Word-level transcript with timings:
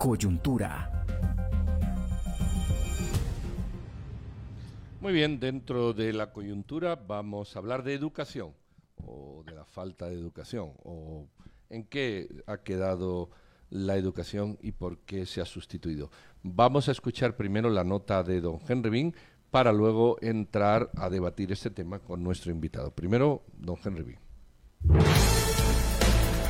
Coyuntura. 0.00 1.04
Muy 5.02 5.12
bien, 5.12 5.38
dentro 5.38 5.92
de 5.92 6.14
la 6.14 6.32
coyuntura 6.32 6.96
vamos 6.96 7.54
a 7.54 7.58
hablar 7.58 7.82
de 7.82 7.92
educación 7.92 8.54
o 9.04 9.42
de 9.44 9.52
la 9.52 9.66
falta 9.66 10.06
de 10.08 10.14
educación 10.14 10.72
o 10.84 11.26
en 11.68 11.84
qué 11.84 12.28
ha 12.46 12.62
quedado 12.62 13.28
la 13.68 13.98
educación 13.98 14.56
y 14.62 14.72
por 14.72 15.00
qué 15.00 15.26
se 15.26 15.42
ha 15.42 15.44
sustituido. 15.44 16.10
Vamos 16.42 16.88
a 16.88 16.92
escuchar 16.92 17.36
primero 17.36 17.68
la 17.68 17.84
nota 17.84 18.22
de 18.22 18.40
don 18.40 18.58
Henry 18.66 18.88
Bean 18.88 19.14
para 19.50 19.70
luego 19.70 20.16
entrar 20.22 20.90
a 20.96 21.10
debatir 21.10 21.52
este 21.52 21.68
tema 21.68 21.98
con 21.98 22.24
nuestro 22.24 22.50
invitado. 22.50 22.90
Primero, 22.90 23.42
don 23.52 23.76
Henry 23.84 24.02
Bean. 24.02 25.09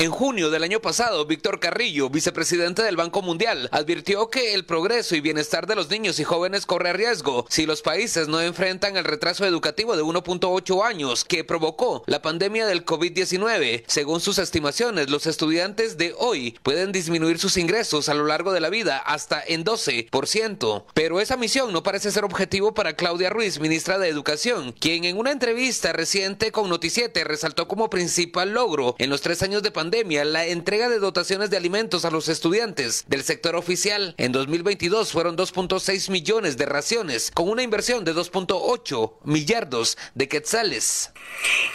En 0.00 0.10
junio 0.10 0.48
del 0.48 0.62
año 0.62 0.80
pasado, 0.80 1.26
Víctor 1.26 1.60
Carrillo, 1.60 2.08
vicepresidente 2.08 2.82
del 2.82 2.96
Banco 2.96 3.20
Mundial, 3.20 3.68
advirtió 3.70 4.30
que 4.30 4.54
el 4.54 4.64
progreso 4.64 5.14
y 5.14 5.20
bienestar 5.20 5.66
de 5.66 5.76
los 5.76 5.90
niños 5.90 6.18
y 6.18 6.24
jóvenes 6.24 6.64
corre 6.64 6.94
riesgo 6.94 7.44
si 7.50 7.66
los 7.66 7.82
países 7.82 8.26
no 8.26 8.40
enfrentan 8.40 8.96
el 8.96 9.04
retraso 9.04 9.44
educativo 9.44 9.98
de 9.98 10.02
1.8 10.02 10.86
años 10.86 11.26
que 11.26 11.44
provocó 11.44 12.02
la 12.06 12.22
pandemia 12.22 12.66
del 12.66 12.86
COVID-19. 12.86 13.84
Según 13.88 14.22
sus 14.22 14.38
estimaciones, 14.38 15.10
los 15.10 15.26
estudiantes 15.26 15.98
de 15.98 16.14
hoy 16.16 16.58
pueden 16.62 16.92
disminuir 16.92 17.38
sus 17.38 17.58
ingresos 17.58 18.08
a 18.08 18.14
lo 18.14 18.24
largo 18.24 18.52
de 18.52 18.60
la 18.60 18.70
vida 18.70 18.96
hasta 18.96 19.44
en 19.46 19.66
12%. 19.66 20.84
Pero 20.94 21.20
esa 21.20 21.36
misión 21.36 21.74
no 21.74 21.82
parece 21.82 22.10
ser 22.10 22.24
objetivo 22.24 22.72
para 22.72 22.94
Claudia 22.96 23.28
Ruiz, 23.28 23.60
ministra 23.60 23.98
de 23.98 24.08
Educación, 24.08 24.72
quien 24.72 25.04
en 25.04 25.18
una 25.18 25.30
entrevista 25.30 25.92
reciente 25.92 26.52
con 26.52 26.70
Noticiete 26.70 27.22
resaltó 27.24 27.68
como 27.68 27.90
principal 27.90 28.54
logro 28.54 28.94
en 28.96 29.10
los 29.10 29.20
tres 29.20 29.42
años 29.42 29.62
de 29.62 29.70
pandemia 29.70 29.89
la 29.90 30.46
entrega 30.46 30.88
de 30.88 30.98
dotaciones 30.98 31.50
de 31.50 31.56
alimentos 31.56 32.04
a 32.04 32.10
los 32.10 32.28
estudiantes 32.28 33.04
del 33.08 33.24
sector 33.24 33.56
oficial. 33.56 34.14
En 34.18 34.32
2022 34.32 35.12
fueron 35.12 35.36
2.6 35.36 36.10
millones 36.10 36.56
de 36.56 36.66
raciones, 36.66 37.30
con 37.30 37.48
una 37.48 37.62
inversión 37.62 38.04
de 38.04 38.14
2.8 38.14 39.14
millardos 39.24 39.98
de 40.14 40.28
quetzales. 40.28 41.10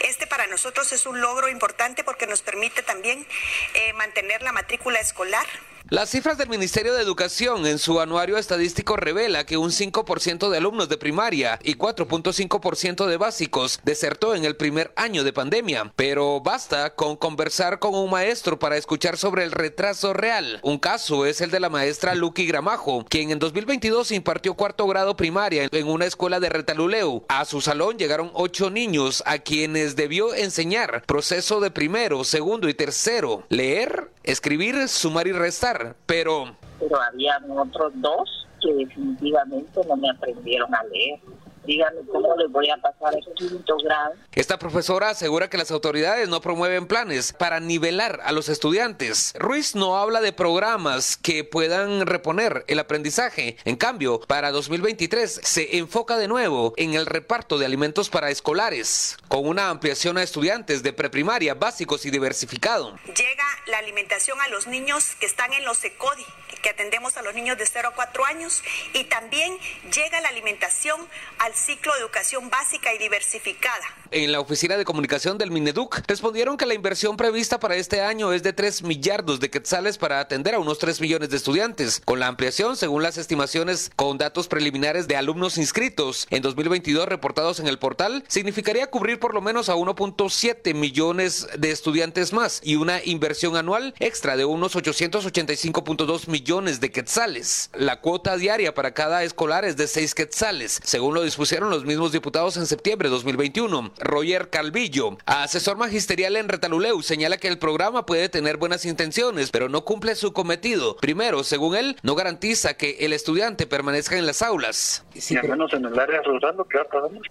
Este 0.00 0.26
para 0.26 0.46
nosotros 0.46 0.92
es 0.92 1.06
un 1.06 1.20
logro 1.20 1.48
importante 1.48 2.04
porque 2.04 2.26
nos 2.26 2.42
permite 2.42 2.82
también 2.82 3.26
eh, 3.74 3.92
mantener 3.92 4.42
la 4.42 4.52
matrícula 4.52 4.98
escolar 4.98 5.46
las 5.88 6.10
cifras 6.10 6.36
del 6.36 6.48
Ministerio 6.48 6.94
de 6.94 7.00
Educación 7.00 7.64
en 7.64 7.78
su 7.78 8.00
anuario 8.00 8.38
estadístico 8.38 8.96
revela 8.96 9.46
que 9.46 9.56
un 9.56 9.70
5% 9.70 10.50
de 10.50 10.58
alumnos 10.58 10.88
de 10.88 10.98
primaria 10.98 11.60
y 11.62 11.76
4.5% 11.76 13.06
de 13.06 13.16
básicos 13.16 13.78
desertó 13.84 14.34
en 14.34 14.44
el 14.44 14.56
primer 14.56 14.92
año 14.96 15.22
de 15.22 15.32
pandemia, 15.32 15.92
pero 15.94 16.40
basta 16.40 16.96
con 16.96 17.14
conversar 17.14 17.78
con 17.78 17.94
un 17.94 18.05
maestro 18.06 18.58
para 18.58 18.76
escuchar 18.76 19.16
sobre 19.16 19.44
el 19.44 19.52
retraso 19.52 20.12
real. 20.12 20.58
Un 20.62 20.78
caso 20.78 21.26
es 21.26 21.40
el 21.40 21.50
de 21.50 21.60
la 21.60 21.70
maestra 21.70 22.14
Lucky 22.14 22.46
Gramajo, 22.46 23.04
quien 23.08 23.30
en 23.30 23.38
2022 23.38 24.12
impartió 24.12 24.54
cuarto 24.54 24.86
grado 24.86 25.16
primaria 25.16 25.68
en 25.70 25.88
una 25.88 26.06
escuela 26.06 26.40
de 26.40 26.48
Retaluleu. 26.48 27.24
A 27.28 27.44
su 27.44 27.60
salón 27.60 27.98
llegaron 27.98 28.30
ocho 28.34 28.70
niños 28.70 29.22
a 29.26 29.38
quienes 29.38 29.96
debió 29.96 30.34
enseñar 30.34 31.02
proceso 31.06 31.60
de 31.60 31.70
primero, 31.70 32.24
segundo 32.24 32.68
y 32.68 32.74
tercero, 32.74 33.44
leer, 33.48 34.10
escribir, 34.22 34.88
sumar 34.88 35.26
y 35.26 35.32
restar, 35.32 35.96
pero... 36.06 36.56
Pero 36.78 37.00
había 37.00 37.40
otros 37.48 37.92
dos 37.96 38.46
que 38.60 38.72
definitivamente 38.74 39.80
no 39.88 39.96
me 39.96 40.10
aprendieron 40.10 40.74
a 40.74 40.82
leer 40.84 41.20
díganme 41.66 42.00
cómo 42.10 42.34
les 42.36 42.50
voy 42.50 42.70
a 42.70 42.76
pasar 42.76 43.14
el 43.14 43.34
quinto 43.34 43.76
grado. 43.84 44.14
Esta 44.32 44.58
profesora 44.58 45.10
asegura 45.10 45.50
que 45.50 45.58
las 45.58 45.70
autoridades 45.70 46.28
no 46.28 46.40
promueven 46.40 46.86
planes 46.86 47.32
para 47.32 47.60
nivelar 47.60 48.20
a 48.24 48.32
los 48.32 48.48
estudiantes. 48.48 49.34
Ruiz 49.38 49.74
no 49.74 49.98
habla 49.98 50.20
de 50.20 50.32
programas 50.32 51.16
que 51.16 51.44
puedan 51.44 52.06
reponer 52.06 52.64
el 52.68 52.78
aprendizaje. 52.78 53.56
En 53.64 53.76
cambio, 53.76 54.20
para 54.20 54.50
2023 54.52 55.40
se 55.42 55.78
enfoca 55.78 56.16
de 56.16 56.28
nuevo 56.28 56.72
en 56.76 56.94
el 56.94 57.06
reparto 57.06 57.58
de 57.58 57.66
alimentos 57.66 58.08
para 58.08 58.30
escolares, 58.30 59.16
con 59.28 59.46
una 59.46 59.70
ampliación 59.70 60.18
a 60.18 60.22
estudiantes 60.22 60.82
de 60.82 60.92
preprimaria, 60.92 61.54
básicos 61.54 62.06
y 62.06 62.10
diversificado. 62.10 62.96
Llega 63.06 63.44
la 63.66 63.78
alimentación 63.78 64.40
a 64.40 64.48
los 64.48 64.66
niños 64.66 65.14
que 65.18 65.26
están 65.26 65.52
en 65.52 65.64
los 65.64 65.82
ECODI, 65.84 66.24
que 66.62 66.70
atendemos 66.70 67.16
a 67.16 67.22
los 67.22 67.34
niños 67.34 67.58
de 67.58 67.66
0 67.66 67.88
a 67.88 67.94
4 67.94 68.24
años, 68.26 68.62
y 68.92 69.04
también 69.04 69.58
llega 69.92 70.20
la 70.20 70.28
alimentación 70.28 71.00
al 71.38 71.54
ciclo 71.56 71.92
de 71.94 72.00
educación 72.00 72.50
básica 72.50 72.92
y 72.94 72.98
diversificada. 72.98 73.84
En 74.10 74.30
la 74.30 74.40
oficina 74.40 74.76
de 74.76 74.84
comunicación 74.84 75.38
del 75.38 75.50
Mineduc 75.50 76.02
respondieron 76.06 76.56
que 76.56 76.66
la 76.66 76.74
inversión 76.74 77.16
prevista 77.16 77.58
para 77.58 77.76
este 77.76 78.02
año 78.02 78.32
es 78.32 78.42
de 78.42 78.52
3 78.52 78.82
millardos 78.82 79.40
de 79.40 79.50
quetzales 79.50 79.98
para 79.98 80.20
atender 80.20 80.54
a 80.54 80.58
unos 80.58 80.78
3 80.78 81.00
millones 81.00 81.30
de 81.30 81.36
estudiantes. 81.36 82.02
Con 82.04 82.20
la 82.20 82.26
ampliación, 82.28 82.76
según 82.76 83.02
las 83.02 83.16
estimaciones 83.16 83.90
con 83.96 84.18
datos 84.18 84.48
preliminares 84.48 85.08
de 85.08 85.16
alumnos 85.16 85.58
inscritos 85.58 86.26
en 86.30 86.42
2022 86.42 87.08
reportados 87.08 87.58
en 87.58 87.66
el 87.66 87.78
portal, 87.78 88.22
significaría 88.28 88.88
cubrir 88.88 89.18
por 89.18 89.34
lo 89.34 89.40
menos 89.40 89.68
a 89.68 89.74
1.7 89.74 90.74
millones 90.74 91.48
de 91.56 91.70
estudiantes 91.70 92.32
más 92.32 92.60
y 92.62 92.76
una 92.76 93.02
inversión 93.02 93.56
anual 93.56 93.94
extra 93.98 94.36
de 94.36 94.44
unos 94.44 94.76
885.2 94.76 96.28
millones 96.28 96.80
de 96.80 96.92
quetzales. 96.92 97.70
La 97.74 98.00
cuota 98.00 98.36
diaria 98.36 98.74
para 98.74 98.94
cada 98.94 99.24
escolar 99.24 99.64
es 99.64 99.76
de 99.76 99.88
6 99.88 100.14
quetzales, 100.14 100.80
según 100.84 101.14
lo 101.14 101.22
dispusieron 101.22 101.45
los 101.52 101.84
mismos 101.84 102.12
diputados 102.12 102.56
en 102.56 102.66
septiembre 102.66 103.08
de 103.08 103.14
2021. 103.14 103.92
Roger 103.98 104.50
Calvillo, 104.50 105.16
asesor 105.26 105.76
magisterial 105.76 106.36
en 106.36 106.48
Retaluleu, 106.48 107.02
señala 107.02 107.38
que 107.38 107.48
el 107.48 107.58
programa 107.58 108.04
puede 108.04 108.28
tener 108.28 108.56
buenas 108.56 108.84
intenciones, 108.84 109.50
pero 109.50 109.68
no 109.68 109.84
cumple 109.84 110.14
su 110.14 110.32
cometido. 110.32 110.96
Primero, 110.96 111.44
según 111.44 111.76
él, 111.76 111.96
no 112.02 112.14
garantiza 112.14 112.74
que 112.74 112.96
el 113.00 113.12
estudiante 113.12 113.66
permanezca 113.66 114.18
en 114.18 114.26
las 114.26 114.42
aulas. 114.42 115.06
Y 115.14 115.36
al 115.36 115.48
menos 115.48 115.72
en 115.72 115.84
el 115.84 115.98
área 115.98 116.22
rural 116.22 116.56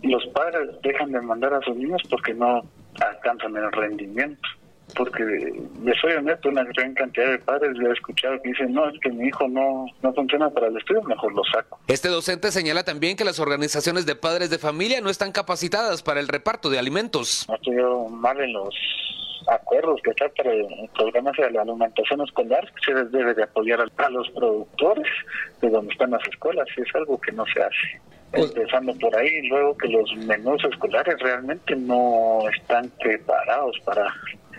los 0.03 0.25
padres 0.27 0.69
dejan 0.81 1.11
de 1.11 1.21
mandar 1.21 1.53
a 1.53 1.61
sus 1.61 1.75
niños 1.75 2.01
porque 2.09 2.33
no 2.33 2.61
alcanzan 2.99 3.55
el 3.57 3.71
rendimiento 3.71 4.47
porque 4.93 5.23
le 5.23 5.93
soy 5.99 6.13
honesto, 6.13 6.49
una 6.49 6.63
gran 6.63 6.93
cantidad 6.93 7.31
de 7.31 7.39
padres 7.39 7.77
le 7.77 7.89
he 7.89 7.93
escuchado 7.93 8.41
que 8.41 8.49
dicen, 8.49 8.73
no, 8.73 8.87
es 8.89 8.99
que 8.99 9.09
mi 9.09 9.27
hijo 9.27 9.47
no, 9.47 9.85
no 10.01 10.13
funciona 10.13 10.49
para 10.49 10.67
el 10.67 10.77
estudio, 10.77 11.01
mejor 11.03 11.33
lo 11.33 11.43
saco. 11.43 11.79
Este 11.87 12.07
docente 12.09 12.51
señala 12.51 12.83
también 12.83 13.17
que 13.17 13.25
las 13.25 13.39
organizaciones 13.39 14.05
de 14.05 14.15
padres 14.15 14.49
de 14.49 14.59
familia 14.59 15.01
no 15.01 15.09
están 15.09 15.31
capacitadas 15.31 16.03
para 16.03 16.19
el 16.19 16.27
reparto 16.27 16.69
de 16.69 16.79
alimentos. 16.79 17.45
No 17.49 17.55
estoy 17.55 17.75
mal 18.11 18.39
en 18.39 18.53
los 18.53 18.75
acuerdos 19.47 20.01
que 20.03 20.11
está 20.11 20.29
para 20.29 20.53
el 20.53 20.89
programa 20.95 21.31
de 21.37 21.51
la 21.51 21.61
alimentación 21.61 22.21
escolar, 22.21 22.71
se 22.83 22.93
les 22.93 23.11
debe 23.11 23.33
de 23.33 23.43
apoyar 23.43 23.79
a 23.81 24.09
los 24.09 24.29
productores 24.31 25.07
de 25.61 25.69
donde 25.69 25.91
están 25.93 26.11
las 26.11 26.27
escuelas, 26.27 26.67
y 26.77 26.81
es 26.81 26.95
algo 26.95 27.19
que 27.19 27.31
no 27.31 27.45
se 27.53 27.61
hace 27.61 28.01
empezando 28.33 28.93
por 28.95 29.15
ahí, 29.15 29.47
luego 29.47 29.77
que 29.77 29.87
los 29.87 30.13
menús 30.17 30.63
escolares 30.65 31.17
realmente 31.19 31.75
no 31.75 32.41
están 32.53 32.89
preparados 32.99 33.77
para 33.85 34.13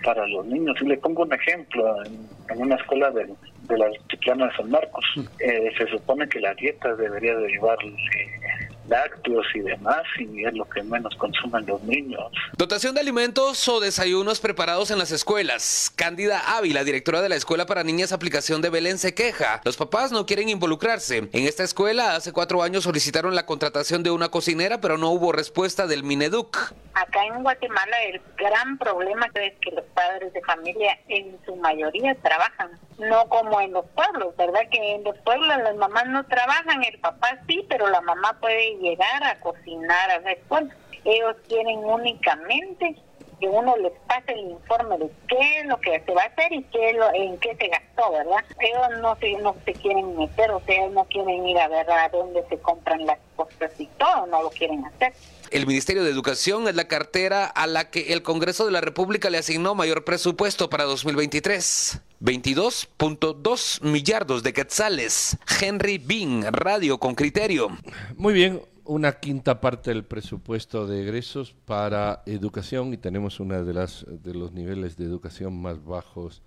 para 0.06 0.24
los 0.28 0.46
niños. 0.46 0.76
Y 0.80 0.86
le 0.86 0.96
pongo 0.98 1.24
un 1.24 1.32
ejemplo, 1.32 1.84
en, 2.04 2.62
una 2.62 2.76
escuela 2.76 3.10
de, 3.10 3.26
de 3.62 3.76
la 3.76 3.86
Altiplano 3.86 4.46
de 4.46 4.56
San 4.56 4.70
Marcos, 4.70 5.04
eh, 5.40 5.72
se 5.76 5.88
supone 5.88 6.28
que 6.28 6.38
la 6.38 6.54
dieta 6.54 6.94
debería 6.94 7.34
derivar 7.36 7.76
eh, 7.84 8.68
lácteos 8.88 9.44
y 9.52 9.60
demás, 9.60 10.04
y 10.16 10.44
es 10.44 10.54
lo 10.54 10.64
que 10.68 10.84
menos 10.84 11.12
consumen 11.16 11.66
los 11.66 11.82
niños. 11.82 12.30
Dotación 12.56 12.94
de 12.94 13.00
alimentos 13.00 13.66
o 13.68 13.80
desayunos 13.80 14.38
preparados 14.38 14.92
en 14.92 14.98
las 14.98 15.10
escuelas. 15.10 15.92
Cándida 15.96 16.56
Ávila, 16.56 16.84
directora 16.84 17.20
de 17.20 17.28
la 17.28 17.34
Escuela 17.34 17.66
para 17.66 17.82
Niñas 17.82 18.12
Aplicación 18.12 18.62
de 18.62 18.70
Belén, 18.70 18.98
se 18.98 19.12
queja. 19.12 19.60
Los 19.64 19.76
papás 19.76 20.12
no 20.12 20.24
quieren 20.24 20.48
involucrarse. 20.48 21.28
En 21.32 21.46
esta 21.46 21.64
escuela 21.64 22.14
hace 22.14 22.32
cuatro 22.32 22.62
años 22.62 22.84
solicitaron 22.84 23.34
la 23.34 23.44
contratación 23.44 24.04
de 24.04 24.12
una 24.12 24.28
cocinera, 24.28 24.80
pero 24.80 24.98
no 24.98 25.10
hubo 25.10 25.32
respuesta 25.32 25.88
del 25.88 26.04
Mineduc. 26.04 26.74
Acá 26.96 27.26
en 27.26 27.42
Guatemala 27.42 28.04
el 28.04 28.22
gran 28.38 28.78
problema 28.78 29.26
es 29.34 29.52
que 29.60 29.70
los 29.70 29.84
padres 29.92 30.32
de 30.32 30.40
familia 30.40 30.98
en 31.08 31.38
su 31.44 31.54
mayoría 31.56 32.14
trabajan, 32.22 32.70
no 32.96 33.28
como 33.28 33.60
en 33.60 33.74
los 33.74 33.84
pueblos, 33.88 34.34
¿verdad? 34.38 34.62
Que 34.70 34.94
en 34.94 35.04
los 35.04 35.14
pueblos 35.18 35.58
las 35.58 35.76
mamás 35.76 36.06
no 36.06 36.24
trabajan, 36.24 36.82
el 36.82 36.98
papá 37.00 37.38
sí, 37.46 37.66
pero 37.68 37.86
la 37.90 38.00
mamá 38.00 38.38
puede 38.40 38.78
llegar 38.78 39.22
a 39.24 39.38
cocinar 39.40 40.10
a 40.10 40.20
la 40.20 40.32
escuela. 40.32 40.74
Ellos 41.04 41.36
quieren 41.46 41.80
únicamente 41.84 42.96
que 43.40 43.48
uno 43.48 43.76
les 43.76 43.92
pase 44.06 44.32
el 44.32 44.50
informe 44.50 44.98
de 44.98 45.10
qué 45.28 45.60
es 45.60 45.66
lo 45.66 45.78
que 45.80 46.02
se 46.04 46.12
va 46.12 46.22
a 46.22 46.26
hacer 46.26 46.52
y 46.52 46.62
qué 46.64 46.92
lo, 46.94 47.12
en 47.12 47.38
qué 47.38 47.56
se 47.56 47.68
gastó, 47.68 48.12
¿verdad? 48.12 48.44
Ellos 48.60 49.00
no 49.00 49.16
se, 49.16 49.32
no 49.38 49.54
se 49.64 49.72
quieren 49.74 50.16
meter, 50.16 50.50
o 50.50 50.62
sea, 50.66 50.88
no 50.88 51.04
quieren 51.04 51.46
ir 51.46 51.58
a 51.58 51.68
ver 51.68 51.90
a 51.90 52.08
dónde 52.08 52.44
se 52.48 52.58
compran 52.58 53.04
las 53.04 53.18
cosas 53.36 53.72
y 53.78 53.86
todo, 53.98 54.26
no 54.26 54.42
lo 54.42 54.50
quieren 54.50 54.84
hacer. 54.86 55.12
El 55.50 55.66
Ministerio 55.66 56.02
de 56.02 56.10
Educación 56.10 56.66
es 56.66 56.74
la 56.74 56.88
cartera 56.88 57.46
a 57.46 57.66
la 57.66 57.90
que 57.90 58.12
el 58.12 58.22
Congreso 58.22 58.66
de 58.66 58.72
la 58.72 58.80
República 58.80 59.30
le 59.30 59.38
asignó 59.38 59.74
mayor 59.74 60.04
presupuesto 60.04 60.68
para 60.68 60.84
2023. 60.84 62.00
22.2 62.20 63.82
millardos 63.82 64.42
de 64.42 64.52
quetzales. 64.52 65.36
Henry 65.60 65.98
Bean, 65.98 66.52
Radio 66.52 66.98
con 66.98 67.14
Criterio. 67.14 67.68
Muy 68.16 68.34
bien, 68.34 68.60
una 68.86 69.20
quinta 69.20 69.60
parte 69.60 69.90
del 69.90 70.04
presupuesto 70.04 70.86
de 70.86 71.02
egresos 71.02 71.54
para 71.64 72.22
educación 72.26 72.92
y 72.92 72.96
tenemos 72.96 73.40
uno 73.40 73.64
de 73.64 73.74
las 73.74 74.06
de 74.08 74.34
los 74.34 74.52
niveles 74.52 74.96
de 74.96 75.04
educación 75.04 75.60
más 75.60 75.84
bajos 75.84 76.42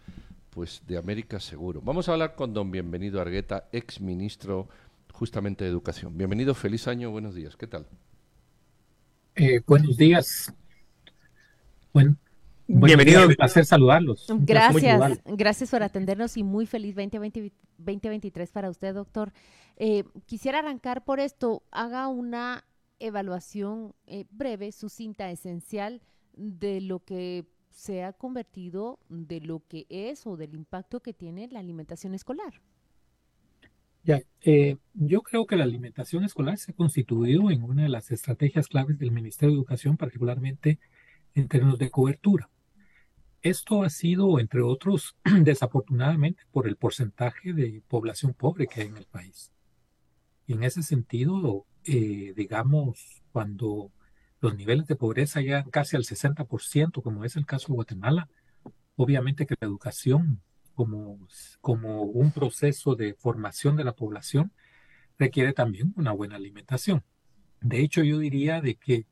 pues 0.49 0.81
de 0.87 0.97
América 0.97 1.39
seguro. 1.39 1.81
Vamos 1.81 2.09
a 2.09 2.13
hablar 2.13 2.35
con 2.35 2.53
don 2.53 2.71
Bienvenido 2.71 3.21
Argueta, 3.21 3.69
ex 3.71 4.01
ministro 4.01 4.67
justamente 5.13 5.63
de 5.63 5.69
Educación. 5.69 6.17
Bienvenido, 6.17 6.55
feliz 6.55 6.87
año, 6.87 7.11
buenos 7.11 7.35
días, 7.35 7.55
¿qué 7.55 7.67
tal? 7.67 7.85
Eh, 9.35 9.61
buenos 9.67 9.97
días. 9.97 10.53
Bueno, 11.93 12.17
Bienvenido. 12.71 13.27
Un 13.27 13.33
placer 13.33 13.65
saludarlos. 13.65 14.27
Gracias, 14.41 15.21
gracias 15.25 15.71
por 15.71 15.81
atendernos 15.81 16.37
y 16.37 16.43
muy 16.43 16.67
feliz 16.67 16.95
2020, 16.95 17.51
2023 17.79 18.51
para 18.51 18.69
usted, 18.69 18.93
doctor. 18.93 19.33
Eh, 19.77 20.03
quisiera 20.27 20.59
arrancar 20.59 21.03
por 21.03 21.19
esto. 21.19 21.63
Haga 21.71 22.07
una 22.09 22.63
evaluación 22.99 23.95
eh, 24.05 24.25
breve, 24.29 24.71
sucinta, 24.71 25.31
esencial 25.31 25.99
de 26.33 26.79
lo 26.79 26.99
que 26.99 27.45
se 27.71 28.03
ha 28.03 28.13
convertido, 28.13 28.99
de 29.09 29.41
lo 29.41 29.63
que 29.67 29.87
es 29.89 30.27
o 30.27 30.37
del 30.37 30.53
impacto 30.53 30.99
que 30.99 31.13
tiene 31.13 31.47
la 31.47 31.61
alimentación 31.61 32.13
escolar. 32.13 32.61
Ya, 34.03 34.21
eh, 34.41 34.77
yo 34.93 35.23
creo 35.23 35.47
que 35.47 35.55
la 35.55 35.63
alimentación 35.63 36.23
escolar 36.23 36.59
se 36.59 36.71
ha 36.71 36.75
constituido 36.75 37.49
en 37.49 37.63
una 37.63 37.83
de 37.83 37.89
las 37.89 38.11
estrategias 38.11 38.67
claves 38.67 38.99
del 38.99 39.11
Ministerio 39.11 39.55
de 39.55 39.59
Educación, 39.59 39.97
particularmente 39.97 40.77
en 41.33 41.47
términos 41.47 41.79
de 41.79 41.89
cobertura. 41.89 42.47
Esto 43.41 43.83
ha 43.83 43.89
sido, 43.89 44.39
entre 44.39 44.61
otros, 44.61 45.15
desafortunadamente 45.43 46.43
por 46.51 46.67
el 46.67 46.75
porcentaje 46.75 47.53
de 47.53 47.81
población 47.87 48.33
pobre 48.33 48.67
que 48.67 48.81
hay 48.81 48.87
en 48.87 48.97
el 48.97 49.05
país. 49.05 49.51
Y 50.45 50.53
en 50.53 50.63
ese 50.63 50.83
sentido, 50.83 51.65
eh, 51.85 52.33
digamos, 52.35 53.21
cuando 53.31 53.91
los 54.41 54.55
niveles 54.55 54.87
de 54.87 54.95
pobreza 54.95 55.41
llegan 55.41 55.69
casi 55.69 55.95
al 55.95 56.03
60%, 56.03 57.01
como 57.01 57.23
es 57.23 57.35
el 57.35 57.45
caso 57.45 57.67
de 57.67 57.75
Guatemala, 57.75 58.29
obviamente 58.95 59.45
que 59.45 59.55
la 59.59 59.67
educación 59.67 60.41
como, 60.73 61.19
como 61.61 62.03
un 62.03 62.31
proceso 62.31 62.95
de 62.95 63.13
formación 63.13 63.75
de 63.75 63.83
la 63.83 63.93
población 63.93 64.51
requiere 65.17 65.53
también 65.53 65.93
una 65.97 66.11
buena 66.11 66.37
alimentación. 66.37 67.03
De 67.61 67.81
hecho, 67.81 68.03
yo 68.03 68.19
diría 68.19 68.61
de 68.61 68.75
que 68.75 69.05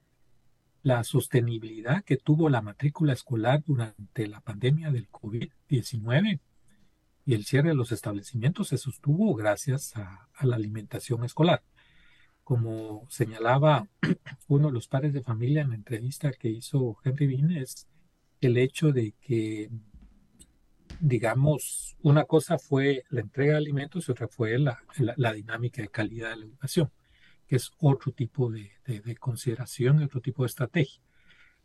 la 0.83 1.03
sostenibilidad 1.03 2.03
que 2.03 2.17
tuvo 2.17 2.49
la 2.49 2.61
matrícula 2.61 3.13
escolar 3.13 3.63
durante 3.65 4.27
la 4.27 4.41
pandemia 4.41 4.91
del 4.91 5.09
COVID-19 5.09 6.39
y 7.25 7.33
el 7.33 7.45
cierre 7.45 7.69
de 7.69 7.75
los 7.75 7.91
establecimientos 7.91 8.69
se 8.69 8.77
sostuvo 8.77 9.35
gracias 9.35 9.95
a, 9.97 10.29
la 10.41 10.55
alimentación 10.55 11.25
escolar. 11.25 11.61
Como 12.43 13.05
señalaba 13.09 13.87
uno 14.47 14.67
de 14.67 14.73
los 14.73 14.87
padres 14.87 15.13
de 15.13 15.21
familia 15.21 15.61
en 15.61 15.69
la 15.69 15.75
entrevista 15.75 16.31
que 16.31 16.47
hizo 16.49 16.97
Henry 17.03 17.27
Bean, 17.27 17.51
es 17.51 17.85
el 18.39 18.57
hecho 18.57 18.93
de 18.93 19.13
que, 19.19 19.69
digamos, 21.01 21.97
una 22.01 22.23
cosa 22.23 22.57
fue 22.57 23.03
la 23.09 23.19
entrega 23.21 23.53
de 23.53 23.57
alimentos 23.57 24.07
y 24.07 24.11
otra 24.11 24.29
fue 24.29 24.57
la, 24.57 24.81
la 25.17 25.33
dinámica 25.33 25.81
de 25.81 25.89
calidad 25.89 26.29
de 26.29 26.37
la 26.37 26.45
educación 26.45 26.91
que 27.47 27.55
es 27.55 27.71
otro 27.79 28.11
tipo 28.11 28.51
de, 28.51 28.71
consideración 29.19 30.01
y 30.01 30.03
otro 30.03 30.21
tipo 30.21 30.43
de 30.43 30.47
estrategia. 30.47 31.01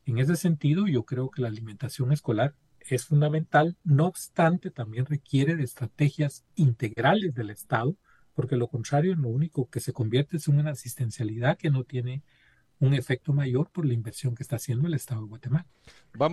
En 0.06 0.18
ese 0.18 0.36
sentido, 0.36 0.86
yo 0.86 1.04
creo 1.04 1.30
que 1.30 1.42
la 1.42 1.48
alimentación 1.48 2.12
escolar 2.12 2.54
es 2.80 3.06
fundamental, 3.06 3.76
no 3.84 4.06
obstante, 4.06 4.70
también 4.70 5.06
requiere 5.06 5.54
de 5.56 5.64
estrategias 5.64 6.44
integrales 6.56 7.34
del 7.34 7.50
Estado, 7.50 7.96
porque 8.34 8.56
lo 8.56 8.68
contrario, 8.68 9.14
lo 9.14 9.28
único 9.28 9.68
que 9.68 9.80
se 9.80 9.92
convierte 9.92 10.38
es 10.38 10.48
en 10.48 10.58
una 10.58 10.70
asistencialidad 10.70 11.58
que 11.58 11.70
no 11.70 11.84
tiene 11.84 12.22
un 12.82 12.94
efecto 12.94 13.32
mayor 13.32 13.70
por 13.70 13.86
la 13.86 13.94
inversión 13.94 14.34
que 14.34 14.42
está 14.42 14.56
haciendo 14.56 14.88
el 14.88 14.94
Estado 14.94 15.20
de 15.20 15.28
Guatemala. 15.28 15.66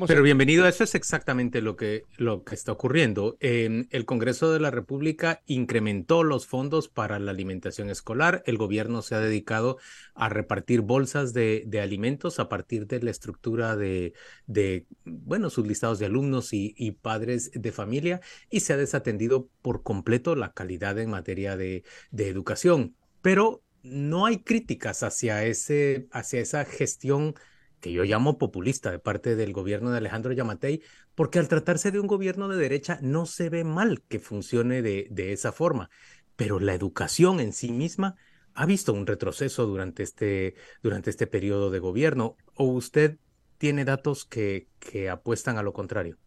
Pero 0.08 0.24
bienvenido, 0.24 0.68
eso 0.68 0.84
es 0.84 0.96
exactamente 0.96 1.62
lo 1.62 1.76
que, 1.76 2.06
lo 2.18 2.44
que 2.44 2.56
está 2.56 2.72
ocurriendo. 2.72 3.38
el 3.40 4.06
Congreso 4.06 4.52
de 4.52 4.60
la 4.60 4.72
República 4.72 5.44
incrementó 5.46 6.24
los 6.24 6.48
fondos 6.48 6.90
para 6.90 7.20
la 7.20 7.32
alimentación 7.32 7.92
escolar. 7.92 8.42
El 8.48 8.58
gobierno 8.58 9.04
se 9.04 9.14
ha 9.14 9.20
dedicado 9.20 9.78
a 10.16 10.28
repartir 10.28 10.82
bolsas 10.82 11.34
de, 11.34 11.64
de 11.68 11.82
alimentos 11.82 12.40
a 12.40 12.50
partir 12.50 12.88
de 12.88 13.04
la 13.04 13.12
estructura 13.12 13.76
de, 13.76 14.14
de, 14.48 14.88
bueno, 15.06 15.52
sus 15.52 15.68
listados 15.68 16.00
de 16.00 16.08
alumnos 16.08 16.52
y, 16.52 16.74
y, 16.76 16.92
padres 16.92 17.52
de 17.54 17.72
familia 17.72 18.22
y 18.50 18.62
se 18.62 18.74
ha 18.74 18.78
desatendido 18.78 19.48
por 19.62 19.84
completo 19.84 20.36
la 20.36 20.52
calidad 20.52 20.98
en 20.98 21.12
materia 21.12 21.56
de, 21.56 21.84
de 22.10 22.28
educación. 22.28 22.96
Pero 23.22 23.62
no 23.90 24.26
hay 24.26 24.44
críticas 24.44 25.04
hacia, 25.04 25.44
ese, 25.44 26.08
hacia 26.12 26.40
esa 26.40 26.66
gestión 26.66 27.36
que 27.80 27.92
yo 27.92 28.04
llamo 28.04 28.38
populista 28.38 28.92
de 28.92 29.00
parte 29.00 29.36
del 29.36 29.54
gobierno 29.54 29.92
de 29.92 29.98
Alejandro 29.98 30.34
Yamatei, 30.34 30.82
porque 31.16 31.40
al 31.40 31.48
tratarse 31.48 31.92
de 31.92 32.00
un 32.00 32.08
gobierno 32.08 32.48
de 32.48 32.58
derecha 32.58 33.00
no 33.02 33.26
se 33.26 33.50
ve 33.50 33.64
mal 33.64 34.02
que 34.08 34.20
funcione 34.20 34.82
de, 34.82 35.32
esa 35.32 35.52
forma, 35.52 35.90
pero 36.36 36.60
la 36.60 36.74
educación 36.74 37.40
en 37.40 37.54
sí 37.54 37.72
misma 37.72 38.16
ha 38.54 38.66
visto 38.66 38.94
un 38.94 39.08
retroceso 39.08 39.66
durante 39.66 40.04
este, 40.04 40.56
durante 40.84 41.10
este 41.10 41.28
periodo 41.28 41.72
de 41.72 41.80
gobierno, 41.80 42.36
o 42.56 42.66
usted 42.66 43.18
tiene 43.58 43.86
datos 43.86 44.26
que, 44.26 44.68
que 44.80 45.10
apuestan 45.10 45.58
a 45.58 45.64
lo 45.64 45.74
contrario. 45.74 46.18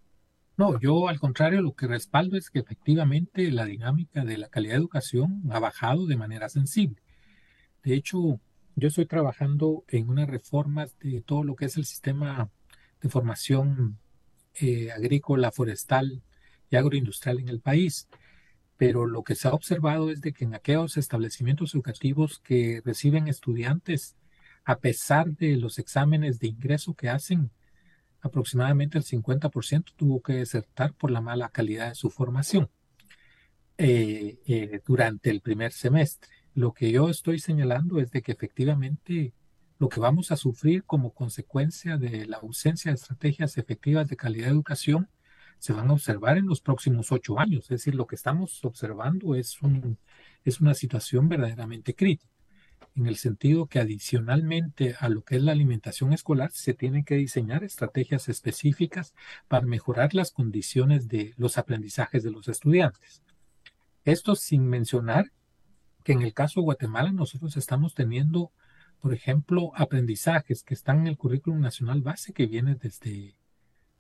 No, 0.56 0.79
yo 0.79 1.09
al 1.09 1.19
contrario 1.19 1.62
lo 1.62 1.75
que 1.75 1.87
respaldo 1.87 2.37
es 2.37 2.50
que 2.50 2.59
efectivamente 2.61 3.50
la 3.50 3.64
dinámica 3.64 4.25
de 4.25 4.37
la 4.37 4.49
calidad 4.49 4.75
de 4.75 4.81
educación 4.81 5.43
ha 5.50 5.59
bajado 5.59 6.06
de 6.06 6.17
manera 6.17 6.49
sensible. 6.49 7.03
De 7.82 7.94
hecho, 7.94 8.40
yo 8.76 8.88
estoy 8.88 9.06
trabajando 9.06 9.84
en 9.88 10.08
unas 10.08 10.29
reformas 10.29 10.96
de 11.00 11.20
todo 11.20 11.44
lo 11.44 11.56
que 11.56 11.67
es 11.67 11.76
el 11.76 11.84
sistema 11.84 12.50
de 13.00 13.08
formación 13.08 13.99
eh, 14.55 14.93
agrícola, 14.93 15.50
forestal 15.50 16.23
y 16.70 16.76
agroindustrial 16.76 17.40
en 17.40 17.49
el 17.49 17.61
país. 17.61 18.08
Pero 18.76 19.06
lo 19.06 19.23
que 19.23 19.34
se 19.34 19.49
ha 19.49 19.52
observado 19.52 20.11
es 20.11 20.20
de 20.20 20.32
que 20.32 20.44
en 20.44 20.55
aquellos 20.55 20.96
establecimientos 20.96 21.75
educativos 21.75 22.38
que 22.38 22.82
reciben 22.84 23.29
estudiantes, 23.29 24.17
a 24.64 24.78
pesar 24.78 25.32
de 25.37 25.56
los 25.56 25.78
exámenes 25.78 26.38
de 26.38 26.49
ingreso 26.49 26.94
que 26.94 27.08
hacen, 27.08 27.50
aproximadamente 28.20 28.99
el 28.99 29.05
50% 29.05 29.93
tuvo 29.96 30.23
que 30.23 30.35
desertar 30.35 30.94
por 30.94 31.11
la 31.11 31.20
mala 31.20 31.49
calidad 31.49 31.88
de 31.88 31.94
su 31.94 32.11
formación 32.11 32.70
eh, 33.78 34.38
eh, 34.46 34.81
durante 34.87 35.31
el 35.31 35.40
primer 35.40 35.73
semestre. 35.73 36.31
Lo 36.54 36.72
que 36.72 36.90
yo 36.93 37.08
estoy 37.08 37.38
señalando 37.38 37.99
es 37.99 38.10
de 38.10 38.22
que 38.22 38.32
efectivamente 38.32 39.32
lo 39.78 39.88
que 39.88 40.00
vamos 40.00 40.31
a 40.31 40.37
sufrir 40.37 40.84
como 40.84 41.12
consecuencia 41.12 41.96
de 41.96 42.26
la 42.26 42.37
ausencia 42.38 42.90
de 42.90 42.97
estrategias 42.97 43.59
efectivas 43.59 44.09
de 44.09 44.16
calidad 44.16 44.47
de 44.47 44.52
educación 44.52 45.09
se 45.59 45.73
van 45.73 45.90
a 45.90 45.94
observar 45.94 46.38
en 46.38 46.47
los 46.47 46.61
próximos 46.61 47.11
ocho 47.11 47.38
años. 47.38 47.64
Es 47.64 47.68
decir, 47.68 47.94
lo 47.94 48.06
que 48.06 48.16
estamos 48.16 48.64
observando 48.64 49.35
es, 49.35 49.59
es 50.44 50.61
una 50.61 50.75
situación 50.75 51.28
verdaderamente 51.28 51.94
crítica, 51.94 52.32
en 52.94 53.06
el 53.06 53.16
sentido 53.16 53.66
que 53.66 53.78
adicionalmente 53.78 54.94
a 54.99 55.09
lo 55.09 55.23
que 55.23 55.37
es 55.37 55.42
la 55.42 55.52
alimentación 55.52 56.12
escolar, 56.12 56.50
se 56.52 56.75
tienen 56.75 57.04
que 57.04 57.14
diseñar 57.14 57.64
estrategias 57.64 58.28
específicas 58.28 59.14
para 59.49 59.66
mejorar 59.66 60.14
las 60.14 60.32
condiciones 60.32 61.09
de 61.09 61.32
los 61.37 61.59
aprendizajes 61.59 62.23
de 62.23 62.30
los 62.30 62.49
estudiantes. 62.49 63.23
Esto 64.04 64.35
sin 64.35 64.66
mencionar 64.66 65.32
que 66.02 66.12
en 66.12 66.23
el 66.23 66.35
caso 66.35 66.61
de 66.61 66.64
Guatemala 66.64 67.12
nosotros 67.12 67.56
estamos 67.56 67.94
teniendo, 67.94 68.52
por 69.00 69.14
ejemplo, 69.14 69.73
aprendizajes 69.75 70.62
que 70.62 70.75
están 70.75 71.00
en 71.00 71.06
el 71.09 71.16
currículum 71.16 71.61
nacional 71.61 72.02
base 72.02 72.32
que 72.32 72.47
viene 72.47 72.75
desde, 72.75 73.37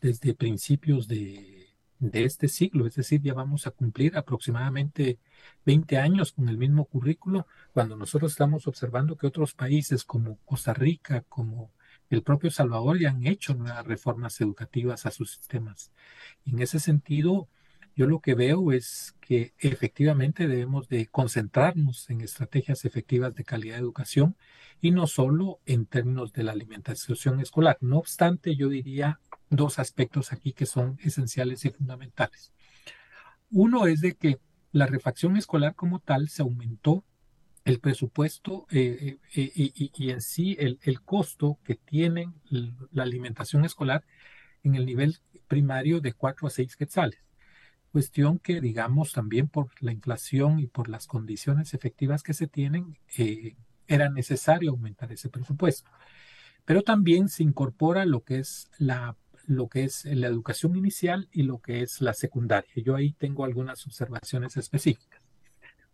desde 0.00 0.34
principios 0.34 1.08
de, 1.08 1.68
este 2.12 2.48
siglo, 2.48 2.86
es 2.88 2.96
decir, 2.96 3.22
ya 3.22 3.32
vamos 3.32 3.68
a 3.68 3.70
cumplir 3.70 4.16
aproximadamente 4.16 5.20
20 5.64 5.98
años 5.98 6.32
con 6.32 6.48
el 6.48 6.58
mismo 6.58 6.84
currículo, 6.86 7.46
cuando 7.72 7.96
nosotros 7.96 8.32
estamos 8.32 8.66
observando 8.66 9.16
que 9.16 9.28
otros 9.28 9.54
países 9.54 10.02
como 10.02 10.38
Costa 10.44 10.74
Rica, 10.74 11.24
como 11.28 11.70
el 12.10 12.24
propio 12.24 12.50
Salvador 12.50 12.98
ya 12.98 13.10
han 13.10 13.24
hecho 13.24 13.54
nuevas 13.54 13.86
reformas 13.86 14.40
educativas 14.40 15.06
a 15.06 15.12
sus 15.12 15.30
sistemas. 15.30 15.92
En 16.44 16.60
ese 16.60 16.80
sentido, 16.80 17.48
yo 17.94 18.06
lo 18.06 18.20
que 18.20 18.34
veo 18.34 18.72
es 18.72 19.14
que 19.20 19.52
efectivamente 19.58 20.48
debemos 20.48 20.88
de 20.88 21.06
concentrarnos 21.08 22.08
en 22.08 22.22
estrategias 22.22 22.84
efectivas 22.84 23.34
de 23.34 23.44
calidad 23.44 23.74
de 23.74 23.82
educación 23.82 24.36
y 24.80 24.92
no 24.92 25.06
solo 25.06 25.60
en 25.66 25.86
términos 25.86 26.32
de 26.32 26.42
la 26.42 26.52
alimentación 26.52 27.40
escolar. 27.40 27.76
No 27.80 27.98
obstante, 27.98 28.56
yo 28.56 28.68
diría 28.68 29.20
dos 29.50 29.78
aspectos 29.78 30.32
aquí 30.32 30.52
que 30.54 30.64
son 30.66 30.98
esenciales 31.02 31.64
y 31.66 31.70
fundamentales. 31.70 32.52
Uno 33.50 33.86
es 33.86 34.00
de 34.00 34.14
que 34.14 34.38
la 34.72 34.86
refacción 34.86 35.36
escolar 35.36 35.74
como 35.74 35.98
tal 35.98 36.30
se 36.30 36.40
aumentó 36.42 37.04
el 37.64 37.78
presupuesto 37.78 38.66
eh, 38.70 39.18
eh, 39.36 39.52
y, 39.54 40.10
en 40.10 40.22
sí 40.22 40.56
el, 40.58 40.78
costo 41.02 41.58
que 41.62 41.74
tiene 41.74 42.32
la 42.90 43.02
alimentación 43.02 43.66
escolar 43.66 44.02
en 44.64 44.74
el 44.76 44.86
nivel 44.86 45.18
primario 45.46 46.00
de 46.00 46.14
4 46.14 46.48
a 46.48 46.50
6 46.50 46.76
quetzales 46.76 47.22
cuestión 47.92 48.38
que, 48.38 48.60
digamos, 48.60 49.12
también 49.12 49.48
por 49.48 49.70
la 49.80 49.92
inflación 49.92 50.58
y 50.58 50.66
por 50.66 50.88
las 50.88 51.06
condiciones 51.06 51.74
efectivas 51.74 52.22
que 52.22 52.34
se 52.34 52.48
tienen, 52.48 52.98
eh, 53.18 53.54
era 53.86 54.08
necesario 54.08 54.70
aumentar 54.70 55.12
ese 55.12 55.28
presupuesto. 55.28 55.90
Pero 56.64 56.82
también 56.82 57.28
se 57.28 57.42
incorpora 57.42 58.06
lo 58.06 58.24
que 58.24 58.38
es 58.38 58.70
la 58.78 59.16
lo 59.46 59.68
que 59.68 59.84
es 59.84 60.04
la 60.04 60.28
educación 60.28 60.76
inicial 60.76 61.28
y 61.32 61.42
lo 61.42 61.58
que 61.60 61.82
es 61.82 62.00
la 62.00 62.14
secundaria. 62.14 62.70
Yo 62.76 62.94
ahí 62.94 63.12
tengo 63.12 63.44
algunas 63.44 63.84
observaciones 63.86 64.56
específicas. 64.56 65.21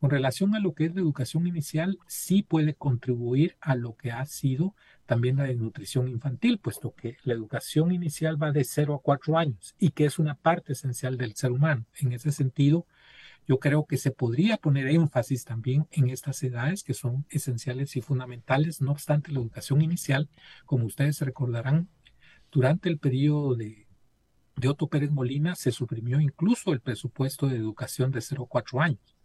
Con 0.00 0.11
relación 0.11 0.55
a 0.55 0.61
lo 0.61 0.75
que 0.75 0.85
es 0.85 0.95
la 0.95 1.00
educación 1.00 1.49
inicial, 1.49 1.99
sí 2.07 2.45
puede 2.45 2.75
contribuir 2.75 3.57
a 3.61 3.75
lo 3.75 3.97
que 3.97 4.12
ha 4.12 4.25
sido 4.26 4.76
también 5.07 5.38
la 5.38 5.45
desnutrición 5.45 6.07
infantil, 6.07 6.59
puesto 6.59 6.95
que 6.95 7.17
la 7.25 7.35
educación 7.35 7.90
inicial 7.90 8.40
va 8.40 8.52
de 8.52 8.62
0 8.62 8.95
a 8.95 9.02
4 9.02 9.37
años 9.37 9.75
y 9.76 9.90
que 9.90 10.05
es 10.05 10.21
una 10.21 10.37
parte 10.37 10.75
esencial 10.75 11.19
del 11.19 11.35
ser 11.35 11.50
humano. 11.50 11.85
En 11.97 12.12
ese 12.12 12.31
sentido, 12.31 12.87
yo 13.45 13.59
creo 13.59 13.87
que 13.87 13.97
se 13.97 14.12
podría 14.12 14.57
poner 14.57 14.87
énfasis 14.87 15.45
también 15.45 15.88
en 15.90 16.11
estas 16.11 16.40
edades 16.45 16.85
que 16.85 16.95
son 16.95 17.26
esenciales 17.28 17.97
y 17.97 18.00
fundamentales. 18.00 18.81
No 18.81 18.93
obstante, 18.93 19.33
la 19.33 19.40
educación 19.40 19.83
inicial, 19.83 20.28
como 20.64 20.87
ustedes 20.87 21.21
recordarán, 21.23 21.88
durante 22.52 22.88
el 22.88 22.99
periodo 22.99 23.57
de, 23.57 23.88
de 24.55 24.69
Otto 24.69 24.87
Pérez 24.87 25.11
Molina 25.11 25.57
se 25.57 25.73
suprimió 25.73 26.21
incluso 26.21 26.73
el 26.73 26.81
presupuesto 26.81 27.49
de 27.49 27.57
educación 27.57 28.12
de 28.12 28.21
0 28.21 28.45
a 28.45 28.49
4 28.49 28.81
años 28.81 29.18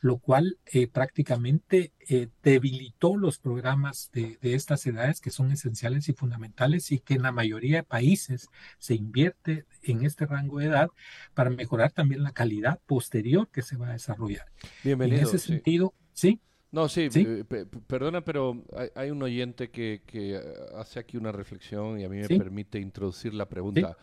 lo 0.00 0.18
cual 0.18 0.58
eh, 0.66 0.86
prácticamente 0.86 1.92
eh, 2.08 2.28
debilitó 2.42 3.16
los 3.16 3.38
programas 3.38 4.10
de, 4.12 4.38
estas 4.42 4.86
edades 4.86 5.20
que 5.20 5.30
son 5.30 5.50
esenciales 5.50 6.08
y 6.08 6.12
fundamentales 6.12 6.92
y 6.92 6.98
que 6.98 7.14
en 7.14 7.22
la 7.22 7.32
mayoría 7.32 7.78
de 7.78 7.82
países 7.82 8.48
se 8.78 8.94
invierte 8.94 9.64
en 9.82 10.04
este 10.04 10.26
rango 10.26 10.58
de 10.58 10.66
edad 10.66 10.88
para 11.34 11.50
mejorar 11.50 11.92
también 11.92 12.22
la 12.22 12.32
calidad 12.32 12.80
posterior 12.86 13.48
que 13.48 13.62
se 13.62 13.76
va 13.76 13.88
a 13.88 13.92
desarrollar. 13.92 14.46
Bienvenido. 14.82 15.20
En 15.20 15.26
ese 15.26 15.38
sentido, 15.38 15.94
sí. 16.12 16.40
No, 16.70 16.88
sí, 16.88 17.08
eh, 17.14 17.44
perdona, 17.86 18.24
pero 18.24 18.64
hay, 18.96 19.10
un 19.10 19.22
oyente 19.22 19.70
que, 19.70 20.40
hace 20.76 20.98
aquí 20.98 21.16
una 21.16 21.30
reflexión 21.30 22.00
y 22.00 22.04
a 22.04 22.08
mí 22.08 22.18
me 22.18 22.26
permite 22.26 22.80
introducir 22.80 23.32
la 23.32 23.48
pregunta. 23.48 23.96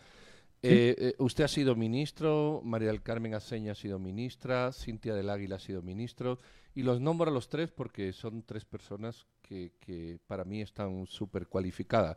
Eh, 0.64 0.94
eh, 0.96 1.14
usted 1.18 1.42
ha 1.42 1.48
sido 1.48 1.74
ministro, 1.74 2.60
María 2.64 2.88
del 2.88 3.02
Carmen 3.02 3.34
Aceña 3.34 3.72
ha 3.72 3.74
sido 3.74 3.98
ministra, 3.98 4.72
Cintia 4.72 5.12
del 5.12 5.28
Águila 5.28 5.56
ha 5.56 5.58
sido 5.58 5.82
ministro, 5.82 6.38
y 6.74 6.84
los 6.84 7.00
nombro 7.00 7.28
a 7.28 7.34
los 7.34 7.48
tres 7.48 7.72
porque 7.72 8.12
son 8.12 8.44
tres 8.44 8.64
personas 8.64 9.26
que, 9.42 10.20
para 10.26 10.44
mí 10.44 10.62
están 10.62 11.06
súper 11.06 11.48
cualificadas. 11.48 12.16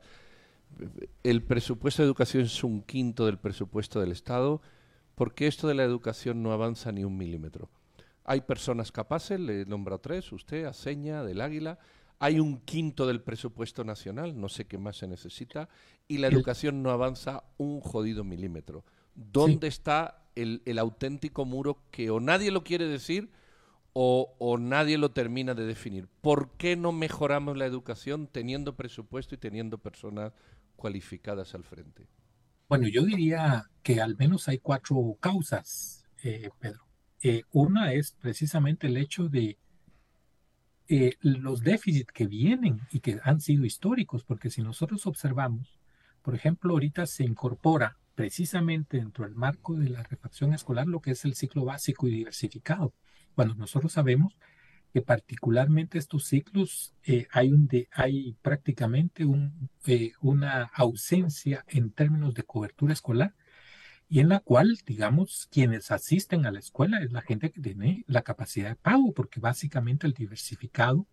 El 1.24 1.44
presupuesto 1.44 2.04
de 2.04 2.08
educación 2.08 2.44
es 2.44 2.64
un 2.64 2.84
quinto 2.84 3.26
del 3.26 3.40
presupuesto 3.40 4.00
del 4.00 4.12
Estado, 4.12 4.62
porque 5.16 5.48
esto 5.48 5.68
de 5.68 5.74
la 5.74 5.84
educación 5.84 6.44
no 6.44 6.52
avanza 6.52 6.92
ni 6.92 7.04
un 7.04 7.18
milímetro. 7.18 7.70
Hay 8.24 8.42
personas 8.42 8.92
capaces, 8.92 9.40
le 9.40 9.66
nombro 9.66 9.96
a 9.96 10.02
tres, 10.02 10.32
usted, 10.32 10.66
Aceña, 10.66 11.24
del 11.24 11.42
Águila, 11.42 11.80
hay 12.20 12.40
un 12.40 12.60
quinto 12.62 13.08
del 13.08 13.22
presupuesto 13.22 13.84
nacional, 13.84 14.40
no 14.40 14.50
sé 14.50 14.66
qué 14.66 14.78
más 14.78 14.98
se 14.98 15.08
necesita, 15.08 15.70
y 16.08 16.20
la 16.20 16.28
educación 16.28 16.82
no 16.82 16.92
avanza 16.92 17.44
un 17.58 17.82
jodido 17.82 18.24
milímetro. 18.24 18.86
¿Dónde 19.16 19.68
está 19.68 20.26
el, 20.36 20.62
auténtico 20.78 21.46
muro 21.46 21.84
que 21.92 22.10
o 22.10 22.20
nadie 22.20 22.52
lo 22.52 22.64
quiere 22.64 22.88
decir 22.88 23.32
o, 23.94 24.58
nadie 24.60 24.98
lo 24.98 25.12
termina 25.12 25.54
de 25.54 25.66
definir? 25.66 26.08
¿Por 26.22 26.52
qué 26.58 26.76
no 26.76 26.92
mejoramos 26.92 27.58
la 27.58 27.66
educación 27.66 28.28
teniendo 28.28 28.76
presupuesto 28.76 29.36
y 29.36 29.38
teniendo 29.38 29.78
personas 29.78 30.34
cualificadas 30.76 31.56
al 31.56 31.64
frente? 31.64 32.08
Bueno, 32.68 32.88
yo 32.88 33.04
diría 33.04 33.70
que 33.84 34.02
al 34.02 34.18
menos 34.18 34.48
hay 34.48 34.58
cuatro 34.58 35.18
causas, 35.20 36.06
eh, 36.24 36.50
Pedro. 36.60 36.86
Eh, 37.22 37.44
una 37.52 37.94
es 37.94 38.12
precisamente 38.20 38.88
el 38.88 38.98
hecho 38.98 39.30
de 39.30 39.58
eh, 40.88 41.16
los 41.22 41.62
déficits 41.62 42.12
que 42.12 42.28
vienen 42.28 42.82
y 42.92 43.00
que 43.00 43.20
han 43.24 43.42
sido 43.42 43.66
históricos, 43.66 44.24
porque 44.24 44.50
si 44.50 44.62
nosotros 44.62 45.08
observamos, 45.08 45.80
por 46.22 46.36
ejemplo, 46.36 46.74
ahorita 46.74 47.06
se 47.06 47.24
incorpora 47.24 47.98
precisamente 48.14 48.98
dentro 48.98 49.26
del 49.26 49.36
marco 49.36 49.76
de 49.76 49.90
la 49.90 50.04
refacción 50.04 50.54
escolar 50.54 50.88
lo 50.88 51.02
que 51.02 51.12
es 51.12 51.26
el 51.26 51.36
ciclo 51.36 51.66
básico 51.66 52.08
y 52.08 52.12
diversificado, 52.12 52.94
cuando 53.36 53.56
nosotros 53.56 53.94
sabemos 53.94 54.38
que 54.94 55.02
particularmente 55.02 55.98
estos 55.98 56.26
ciclos 56.26 56.94
eh, 57.04 57.28
hay, 57.32 57.52
un 57.52 57.68
hay 57.92 58.38
prácticamente 58.42 59.26
eh, 59.88 60.14
una 60.22 60.64
ausencia 60.74 61.66
en 61.68 61.92
términos 61.92 62.34
de 62.34 62.44
cobertura 62.44 62.94
escolar 62.94 63.34
y 64.08 64.20
en 64.20 64.30
la 64.30 64.40
cual, 64.40 64.78
digamos, 64.86 65.48
quienes 65.52 65.92
asisten 65.92 66.46
a 66.46 66.52
la 66.52 66.60
escuela 66.60 67.02
es 67.02 67.12
la 67.12 67.22
gente 67.22 67.52
que 67.52 67.62
tiene 67.62 68.04
la 68.08 68.22
capacidad 68.22 68.70
de 68.70 68.76
pago, 68.76 69.14
porque 69.14 69.40
básicamente 69.40 70.06
el 70.06 70.14
diversificado, 70.14 71.08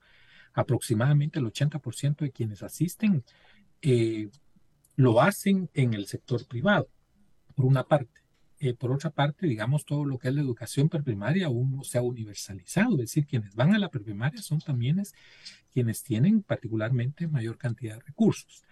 aproximadamente 0.53 1.39
el 1.39 1.47
80% 1.47 2.19
de 2.19 2.33
quienes 2.33 2.63
asisten, 2.63 3.25
eh, 3.81 4.29
lo 4.97 5.23
hacen 5.23 5.71
en 5.73 5.95
el 5.95 6.07
sector 6.07 6.47
privado, 6.47 6.89
por 7.55 7.65
una 7.65 7.85
parte. 7.85 8.21
Eh, 8.59 8.75
por 8.75 8.93
otra 8.93 9.11
parte, 9.11 9.49
digamos, 9.49 9.85
todo 9.85 10.05
lo 10.05 10.19
que 10.19 10.29
es 10.29 10.35
la 10.35 10.41
educación 10.41 10.89
preprimaria 10.89 11.47
aún 11.47 11.75
no 11.75 11.83
se 11.83 11.99
ha 11.99 12.03
universalizado, 12.03 12.93
es 12.93 12.99
decir, 12.99 13.27
quienes 13.27 13.57
van 13.57 13.75
a 13.75 13.79
la 13.79 13.89
preprimaria 13.89 14.41
son 14.41 14.61
también 14.61 15.03
quienes 15.73 16.05
tienen 16.05 16.43
particularmente 16.43 17.27
mayor 17.27 17.59
cantidad 17.59 17.97
de 17.97 18.03
recursos. 18.03 18.63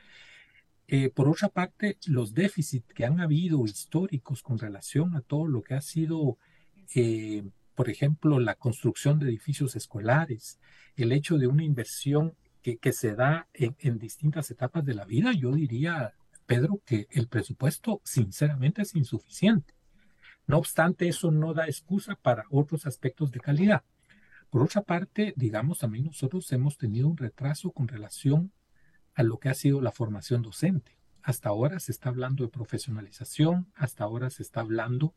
Eh, 0.92 1.08
por 1.08 1.28
otra 1.28 1.48
parte, 1.48 1.98
los 2.06 2.34
déficits 2.34 2.92
que 2.92 3.04
han 3.04 3.20
habido 3.20 3.64
históricos 3.64 4.42
con 4.42 4.58
relación 4.58 5.14
a 5.14 5.20
todo 5.20 5.46
lo 5.46 5.62
que 5.62 5.74
ha 5.74 5.80
sido, 5.80 6.36
eh, 6.96 7.44
por 7.76 7.88
ejemplo, 7.88 8.40
la 8.40 8.56
construcción 8.56 9.20
de 9.20 9.28
edificios 9.28 9.76
escolares, 9.76 10.58
el 10.96 11.12
hecho 11.12 11.38
de 11.38 11.46
una 11.46 11.62
inversión 11.62 12.34
que, 12.60 12.92
se 12.92 13.14
da 13.14 13.46
en, 13.54 13.76
en, 13.78 14.00
distintas 14.00 14.50
etapas 14.50 14.84
de 14.84 14.94
la 14.94 15.04
vida, 15.04 15.32
yo 15.32 15.52
diría, 15.52 16.14
Pedro, 16.44 16.82
que 16.84 17.06
el 17.12 17.28
presupuesto 17.28 18.00
sinceramente 18.02 18.82
es 18.82 18.96
insuficiente. 18.96 19.74
No 20.48 20.58
obstante, 20.58 21.06
eso 21.06 21.30
no 21.30 21.54
da 21.54 21.66
excusa 21.66 22.16
para 22.16 22.46
otros 22.50 22.84
aspectos 22.84 23.30
de 23.30 23.38
calidad. 23.38 23.84
Por 24.50 24.62
otra 24.64 24.82
parte, 24.82 25.34
digamos, 25.36 25.78
también 25.78 26.06
nosotros 26.06 26.50
hemos 26.50 26.76
tenido 26.76 27.06
un 27.06 27.16
retraso 27.16 27.70
con 27.70 27.86
relación 27.86 28.50
a 29.20 29.22
lo 29.22 29.38
que 29.38 29.50
ha 29.50 29.54
sido 29.54 29.80
la 29.80 29.92
formación 29.92 30.42
docente. 30.42 30.96
Hasta 31.22 31.50
ahora 31.50 31.78
se 31.78 31.92
está 31.92 32.08
hablando 32.08 32.42
de 32.44 32.50
profesionalización, 32.50 33.70
hasta 33.74 34.04
ahora 34.04 34.30
se 34.30 34.42
está 34.42 34.60
hablando 34.60 35.14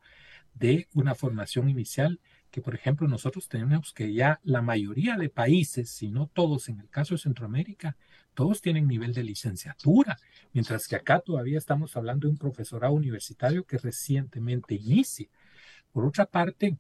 de 0.54 0.88
una 0.94 1.16
formación 1.16 1.70
inicial 1.70 2.20
que, 2.52 2.62
por 2.62 2.76
ejemplo, 2.76 3.08
nosotros 3.08 3.48
tenemos 3.48 3.94
que 3.94 4.14
ya 4.14 4.42
la 4.44 4.62
mayoría 4.62 5.16
de 5.16 5.30
países, 5.30 5.90
si 5.90 6.10
no 6.10 6.28
todos, 6.28 6.68
en 6.68 6.82
el 6.82 6.90
caso 6.90 7.16
de 7.16 7.20
Centroamérica, 7.20 7.96
todos 8.34 8.62
tienen 8.62 8.88
nivel 8.88 9.14
de 9.14 9.24
licenciatura, 9.24 10.18
mientras 10.52 10.88
que 10.88 10.98
acá 10.98 11.22
todavía 11.22 11.58
estamos 11.58 11.96
hablando 11.96 12.28
de 12.28 12.34
un 12.34 12.38
profesorado 12.38 12.94
universitario 12.94 13.64
que 13.64 13.78
recientemente 13.78 14.76
inicia. 14.76 15.30
Por 15.94 16.06
otra 16.06 16.26
parte, 16.26 16.78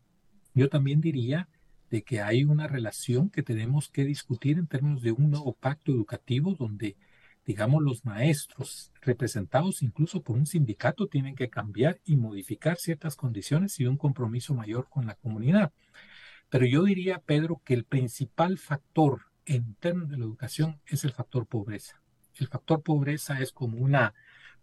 yo 0.53 0.67
también 0.67 0.99
diría 0.99 1.47
de 1.89 2.03
que 2.03 2.21
hay 2.21 2.43
una 2.43 2.67
relación 2.67 3.29
que 3.29 3.43
tenemos 3.43 3.87
que 3.87 4.03
discutir 4.03 4.57
en 4.57 4.67
términos 4.67 5.03
de 5.03 5.11
un 5.11 5.29
nuevo 5.29 5.53
pacto 5.53 5.91
educativo 5.91 6.55
donde, 6.55 6.97
digamos, 7.45 7.83
los 7.83 8.05
maestros 8.05 8.91
representados 9.01 9.81
incluso 9.81 10.21
por 10.21 10.37
un 10.37 10.45
sindicato 10.45 11.07
tienen 11.07 11.35
que 11.35 11.49
cambiar 11.49 11.99
y 12.05 12.15
modificar 12.15 12.77
ciertas 12.77 13.15
condiciones 13.15 13.79
y 13.79 13.85
un 13.85 13.97
compromiso 13.97 14.53
mayor 14.53 14.87
con 14.89 15.05
la 15.05 15.15
comunidad. 15.15 15.71
Pero 16.49 16.65
yo 16.65 16.83
diría, 16.83 17.19
Pedro, 17.19 17.61
que 17.65 17.73
el 17.73 17.83
principal 17.83 18.57
factor 18.57 19.23
en 19.45 19.75
términos 19.75 20.09
de 20.09 20.17
la 20.17 20.25
educación 20.25 20.79
es 20.85 21.03
el 21.03 21.11
factor 21.11 21.47
pobreza. 21.47 22.01
El 22.35 22.47
factor 22.47 22.81
pobreza 22.81 23.41
es 23.41 23.51
como 23.51 23.77
una 23.77 24.13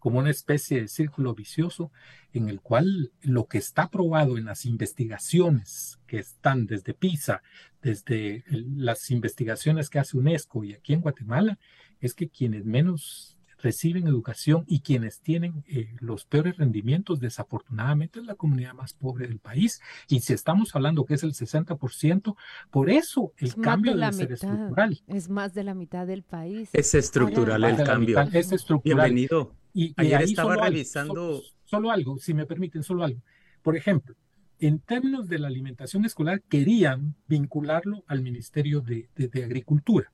como 0.01 0.17
una 0.17 0.31
especie 0.31 0.81
de 0.81 0.87
círculo 0.87 1.35
vicioso 1.35 1.91
en 2.33 2.49
el 2.49 2.59
cual 2.59 3.11
lo 3.21 3.45
que 3.45 3.59
está 3.59 3.91
probado 3.91 4.39
en 4.39 4.45
las 4.45 4.65
investigaciones 4.65 5.99
que 6.07 6.17
están 6.17 6.65
desde 6.65 6.95
PISA, 6.95 7.43
desde 7.83 8.43
las 8.47 9.11
investigaciones 9.11 9.91
que 9.91 9.99
hace 9.99 10.17
UNESCO 10.17 10.63
y 10.63 10.73
aquí 10.73 10.93
en 10.93 11.01
Guatemala, 11.01 11.59
es 12.01 12.13
que 12.13 12.29
quienes 12.29 12.65
menos 12.65 13.37
reciben 13.61 14.07
educación 14.07 14.63
y 14.67 14.81
quienes 14.81 15.21
tienen 15.21 15.63
eh, 15.67 15.95
los 15.99 16.25
peores 16.25 16.57
rendimientos, 16.57 17.19
desafortunadamente, 17.19 18.19
es 18.19 18.25
la 18.25 18.35
comunidad 18.35 18.73
más 18.73 18.93
pobre 18.93 19.27
del 19.27 19.39
país. 19.39 19.81
Y 20.07 20.19
si 20.19 20.33
estamos 20.33 20.75
hablando 20.75 21.05
que 21.05 21.13
es 21.13 21.23
el 21.23 21.33
60%, 21.33 22.35
por 22.69 22.89
eso 22.89 23.33
el 23.37 23.55
cambio 23.55 23.95
debe 23.95 24.13
ser 24.13 24.31
estructural. 24.31 25.01
Es 25.07 25.29
más 25.29 25.53
de 25.53 25.63
la 25.63 25.73
mitad 25.73 26.07
del 26.07 26.23
país. 26.23 26.69
Es 26.73 26.93
estructural 26.93 27.63
el 27.63 27.83
cambio. 27.83 28.19
es 28.33 28.51
estructural. 28.51 29.11
Bienvenido. 29.11 29.55
Y, 29.73 29.93
Ayer 29.95 30.23
estaba 30.23 30.57
revisando. 30.57 31.41
Solo, 31.63 31.91
algo, 31.91 32.17
si 32.17 32.33
me 32.33 32.45
permiten, 32.45 32.83
solo 32.83 33.05
algo. 33.05 33.21
Por 33.61 33.77
ejemplo, 33.77 34.15
en 34.59 34.79
términos 34.79 35.29
de 35.29 35.39
la 35.39 35.47
alimentación 35.47 36.03
escolar, 36.03 36.41
querían 36.41 37.15
vincularlo 37.27 38.03
al 38.07 38.21
Ministerio 38.21 38.81
de, 38.81 39.09
Agricultura. 39.43 40.11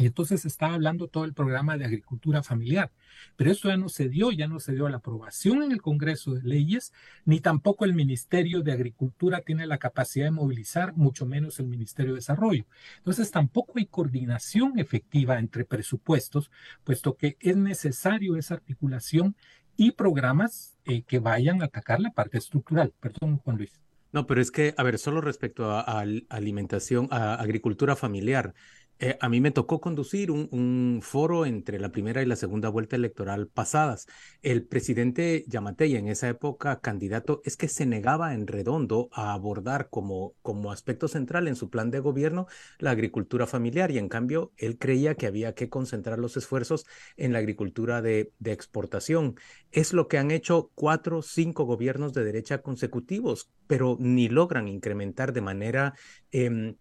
Y 0.00 0.06
entonces 0.06 0.46
estaba 0.46 0.72
hablando 0.72 1.08
todo 1.08 1.26
el 1.26 1.34
programa 1.34 1.76
de 1.76 1.84
agricultura 1.84 2.42
familiar, 2.42 2.90
pero 3.36 3.50
eso 3.50 3.68
ya 3.68 3.76
no 3.76 3.90
se 3.90 4.08
dio, 4.08 4.32
ya 4.32 4.48
no 4.48 4.58
se 4.58 4.72
dio 4.72 4.88
la 4.88 4.96
aprobación 4.96 5.62
en 5.62 5.72
el 5.72 5.82
Congreso 5.82 6.32
de 6.32 6.42
Leyes, 6.42 6.94
ni 7.26 7.40
tampoco 7.40 7.84
el 7.84 7.92
Ministerio 7.92 8.62
de 8.62 8.72
Agricultura 8.72 9.42
tiene 9.42 9.66
la 9.66 9.76
capacidad 9.76 10.24
de 10.24 10.30
movilizar, 10.30 10.96
mucho 10.96 11.26
menos 11.26 11.60
el 11.60 11.66
Ministerio 11.66 12.12
de 12.12 12.20
Desarrollo. 12.20 12.64
Entonces 12.96 13.30
tampoco 13.30 13.74
hay 13.76 13.84
coordinación 13.84 14.78
efectiva 14.78 15.38
entre 15.38 15.66
presupuestos, 15.66 16.50
puesto 16.82 17.18
que 17.18 17.36
es 17.38 17.58
necesario 17.58 18.36
esa 18.36 18.54
articulación 18.54 19.36
y 19.76 19.90
programas 19.90 20.78
eh, 20.86 21.02
que 21.02 21.18
vayan 21.18 21.60
a 21.60 21.66
atacar 21.66 22.00
la 22.00 22.10
parte 22.10 22.38
estructural. 22.38 22.94
Perdón, 23.00 23.36
Juan 23.36 23.58
Luis. 23.58 23.78
No, 24.12 24.26
pero 24.26 24.40
es 24.40 24.50
que, 24.50 24.74
a 24.76 24.82
ver, 24.82 24.98
solo 24.98 25.20
respecto 25.20 25.70
a, 25.70 25.82
a 25.82 26.04
alimentación, 26.30 27.06
a 27.12 27.34
agricultura 27.34 27.94
familiar, 27.94 28.54
eh, 29.02 29.16
a 29.18 29.30
mí 29.30 29.40
me 29.40 29.50
tocó 29.50 29.80
conducir 29.80 30.30
un, 30.30 31.00
foro 31.02 31.46
entre 31.46 31.80
la 31.80 31.90
primera 31.90 32.22
y 32.22 32.26
la 32.26 32.36
segunda 32.36 32.68
vuelta 32.68 32.96
electoral 32.96 33.48
pasadas. 33.48 34.06
El 34.42 34.66
presidente 34.66 35.42
Yamatei, 35.48 35.96
en 35.96 36.08
esa 36.08 36.28
época 36.28 36.80
candidato, 36.80 37.40
es 37.44 37.56
que 37.56 37.68
se 37.68 37.86
negaba 37.86 38.34
en 38.34 38.46
redondo 38.46 39.08
a 39.12 39.32
abordar 39.32 39.88
como, 39.88 40.34
como 40.42 40.70
aspecto 40.70 41.08
central 41.08 41.48
en 41.48 41.56
su 41.56 41.70
plan 41.70 41.90
de 41.90 42.00
gobierno 42.00 42.46
la 42.78 42.90
agricultura 42.90 43.46
familiar 43.46 43.90
y 43.90 43.96
en 43.96 44.10
cambio 44.10 44.52
él 44.58 44.76
creía 44.78 45.14
que 45.14 45.26
había 45.26 45.54
que 45.54 45.70
concentrar 45.70 46.18
los 46.18 46.36
esfuerzos 46.36 46.84
en 47.16 47.32
la 47.32 47.38
agricultura 47.38 48.02
de, 48.02 48.32
exportación. 48.44 49.36
Es 49.70 49.94
lo 49.94 50.08
que 50.08 50.18
han 50.18 50.30
hecho 50.30 50.72
cuatro, 50.74 51.22
cinco 51.22 51.64
gobiernos 51.64 52.12
de 52.12 52.24
derecha 52.24 52.60
consecutivos, 52.60 53.50
pero 53.66 53.96
ni 53.98 54.28
logran 54.28 54.68
incrementar 54.68 55.32
de 55.32 55.40
manera... 55.40 55.94
Em, 56.32 56.76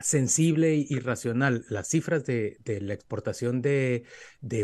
sensible 0.00 0.74
y 0.74 0.98
racional. 0.98 1.64
Las 1.68 1.88
cifras 1.88 2.24
de, 2.24 2.58
la 2.80 2.94
exportación 2.94 3.62
de, 3.62 4.04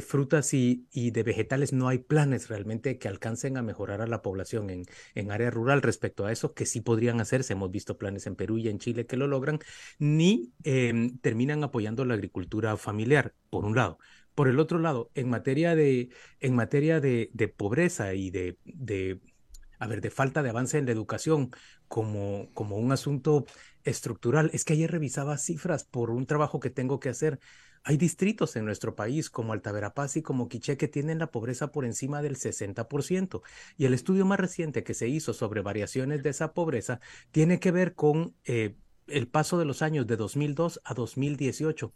frutas 0.06 0.54
y, 0.54 0.86
de 0.92 1.22
vegetales, 1.22 1.72
no 1.72 1.88
hay 1.88 1.98
planes 1.98 2.48
realmente 2.48 2.98
que 2.98 3.08
alcancen 3.08 3.56
a 3.56 3.62
mejorar 3.62 4.00
a 4.00 4.06
la 4.06 4.22
población 4.22 4.70
en, 4.70 5.30
área 5.30 5.50
rural 5.50 5.82
respecto 5.82 6.24
a 6.24 6.32
eso, 6.32 6.54
que 6.54 6.66
sí 6.66 6.80
podrían 6.80 7.20
hacerse. 7.20 7.52
Hemos 7.52 7.70
visto 7.70 7.98
planes 7.98 8.26
en 8.26 8.36
Perú 8.36 8.58
y 8.58 8.68
en 8.68 8.78
Chile 8.78 9.06
que 9.06 9.16
lo 9.16 9.26
logran, 9.26 9.58
ni 9.98 10.52
em, 10.64 11.18
terminan 11.18 11.62
apoyando 11.62 12.04
la 12.04 12.14
agricultura 12.14 12.76
familiar, 12.76 13.34
por 13.50 13.64
un 13.64 13.76
lado. 13.76 13.98
Por 14.34 14.48
el 14.48 14.58
otro 14.58 14.78
lado, 14.78 15.10
en 15.14 15.28
materia 15.30 15.74
de, 15.74 16.10
en 16.40 16.54
materia 16.54 17.00
de, 17.00 17.54
pobreza 17.56 18.14
y 18.14 18.30
de, 18.30 18.58
de, 18.64 19.20
a 19.78 19.86
ver, 19.86 20.00
de 20.00 20.10
falta 20.10 20.42
de 20.42 20.50
avance 20.50 20.78
en 20.78 20.86
la 20.86 20.92
educación 20.92 21.50
como, 21.88 22.50
como 22.54 22.76
un 22.76 22.92
asunto 22.92 23.46
estructural. 23.86 24.50
Es 24.52 24.64
que 24.64 24.74
ayer 24.74 24.90
revisaba 24.90 25.38
cifras 25.38 25.84
por 25.84 26.10
un 26.10 26.26
trabajo 26.26 26.60
que 26.60 26.70
tengo 26.70 27.00
que 27.00 27.08
hacer. 27.08 27.40
Hay 27.84 27.96
distritos 27.96 28.56
en 28.56 28.64
nuestro 28.64 28.96
país 28.96 29.30
como 29.30 29.52
Altaverapaz 29.52 30.16
y 30.16 30.22
como 30.22 30.48
Quiché 30.48 30.76
que 30.76 30.88
tienen 30.88 31.18
la 31.18 31.30
pobreza 31.30 31.70
por 31.70 31.84
encima 31.84 32.20
del 32.20 32.36
60%. 32.36 33.42
Y 33.76 33.84
el 33.86 33.94
estudio 33.94 34.26
más 34.26 34.40
reciente 34.40 34.82
que 34.82 34.92
se 34.92 35.08
hizo 35.08 35.32
sobre 35.32 35.62
variaciones 35.62 36.22
de 36.22 36.30
esa 36.30 36.52
pobreza 36.52 37.00
tiene 37.30 37.60
que 37.60 37.70
ver 37.70 37.94
con 37.94 38.34
eh, 38.44 38.76
el 39.06 39.28
paso 39.28 39.58
de 39.58 39.64
los 39.64 39.82
años 39.82 40.06
de 40.06 40.16
2002 40.16 40.80
a 40.84 40.94
2018. 40.94 41.94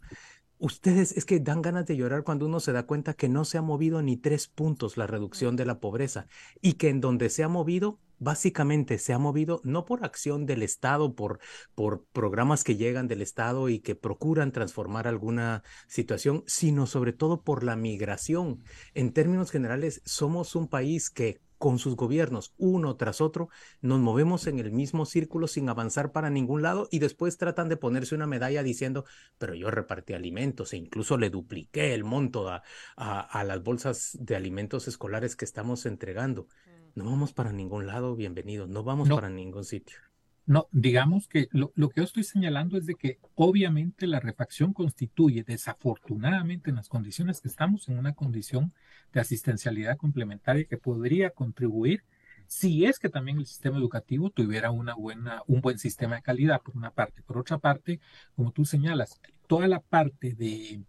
Ustedes 0.59 1.17
es 1.17 1.25
que 1.25 1.39
dan 1.39 1.61
ganas 1.61 1.87
de 1.87 1.97
llorar 1.97 2.23
cuando 2.23 2.45
uno 2.45 2.59
se 2.59 2.71
da 2.71 2.85
cuenta 2.85 3.15
que 3.15 3.27
no 3.27 3.45
se 3.45 3.57
ha 3.57 3.61
movido 3.61 4.01
ni 4.01 4.15
tres 4.15 4.47
puntos 4.47 4.95
la 4.95 5.07
reducción 5.07 5.55
de 5.55 5.65
la 5.65 5.79
pobreza 5.79 6.27
y 6.61 6.73
que 6.73 6.89
en 6.89 7.01
donde 7.01 7.29
se 7.29 7.43
ha 7.43 7.47
movido 7.47 7.99
básicamente 8.21 8.99
se 8.99 9.13
ha 9.13 9.17
movido 9.17 9.61
no 9.63 9.83
por 9.83 10.05
acción 10.05 10.45
del 10.45 10.61
Estado, 10.61 11.15
por, 11.15 11.39
por 11.73 12.05
programas 12.13 12.63
que 12.63 12.77
llegan 12.77 13.07
del 13.07 13.23
Estado 13.23 13.67
y 13.67 13.79
que 13.79 13.95
procuran 13.95 14.51
transformar 14.51 15.07
alguna 15.07 15.63
situación, 15.87 16.43
sino 16.45 16.85
sobre 16.85 17.13
todo 17.13 17.41
por 17.41 17.63
la 17.63 17.75
migración. 17.75 18.63
En 18.93 19.11
términos 19.11 19.49
generales, 19.49 20.01
somos 20.05 20.55
un 20.55 20.67
país 20.67 21.09
que 21.09 21.41
con 21.57 21.77
sus 21.77 21.95
gobiernos, 21.95 22.53
uno 22.57 22.95
tras 22.95 23.21
otro, 23.21 23.49
nos 23.81 23.99
movemos 23.99 24.47
en 24.47 24.59
el 24.59 24.71
mismo 24.71 25.05
círculo 25.05 25.47
sin 25.47 25.69
avanzar 25.69 26.11
para 26.11 26.31
ningún 26.31 26.63
lado 26.63 26.87
y 26.91 26.99
después 26.99 27.37
tratan 27.37 27.69
de 27.69 27.77
ponerse 27.77 28.15
una 28.15 28.25
medalla 28.25 28.63
diciendo, 28.63 29.05
pero 29.37 29.53
yo 29.53 29.69
repartí 29.69 30.13
alimentos 30.13 30.73
e 30.73 30.77
incluso 30.77 31.17
le 31.17 31.29
dupliqué 31.29 31.93
el 31.93 32.03
monto 32.03 32.49
a, 32.49 32.63
a 32.95 33.43
las 33.43 33.61
bolsas 33.61 34.17
de 34.19 34.35
alimentos 34.35 34.87
escolares 34.87 35.35
que 35.35 35.45
estamos 35.45 35.85
entregando. 35.85 36.47
No 36.93 37.05
vamos 37.05 37.31
para 37.31 37.53
ningún 37.53 37.87
lado, 37.87 38.15
bienvenido, 38.15 38.67
no 38.67 38.83
vamos 38.83 39.09
para 39.09 39.29
ningún 39.29 39.63
sitio. 39.63 39.97
No, 40.45 40.67
digamos 40.71 41.27
que 41.27 41.47
lo, 41.51 41.71
que 41.71 42.01
yo 42.01 42.03
estoy 42.03 42.23
señalando 42.23 42.77
es 42.77 42.85
de 42.85 42.95
que 42.95 43.19
obviamente 43.35 44.07
la 44.07 44.19
refacción 44.19 44.73
constituye, 44.73 45.43
desafortunadamente 45.43 46.69
en 46.69 46.75
las 46.75 46.89
condiciones 46.89 47.39
que 47.39 47.47
estamos, 47.47 47.87
en 47.87 47.97
una 47.97 48.13
condición 48.13 48.73
de 49.13 49.21
asistencialidad 49.21 49.97
complementaria 49.97 50.65
que 50.65 50.77
podría 50.77 51.29
contribuir 51.29 52.03
si 52.47 52.85
es 52.85 52.99
que 52.99 53.07
también 53.07 53.37
el 53.37 53.45
sistema 53.45 53.77
educativo 53.77 54.29
tuviera 54.29 54.71
una 54.71 54.93
buena, 54.93 55.41
un 55.47 55.61
buen 55.61 55.79
sistema 55.79 56.15
de 56.15 56.21
calidad, 56.21 56.61
por 56.61 56.75
una 56.75 56.91
parte. 56.91 57.21
Por 57.21 57.37
otra 57.37 57.59
parte, 57.59 58.01
como 58.35 58.51
tú 58.51 58.65
señalas, 58.65 59.21
toda 59.47 59.69
la 59.69 59.79
parte 59.79 60.33
de 60.33 60.83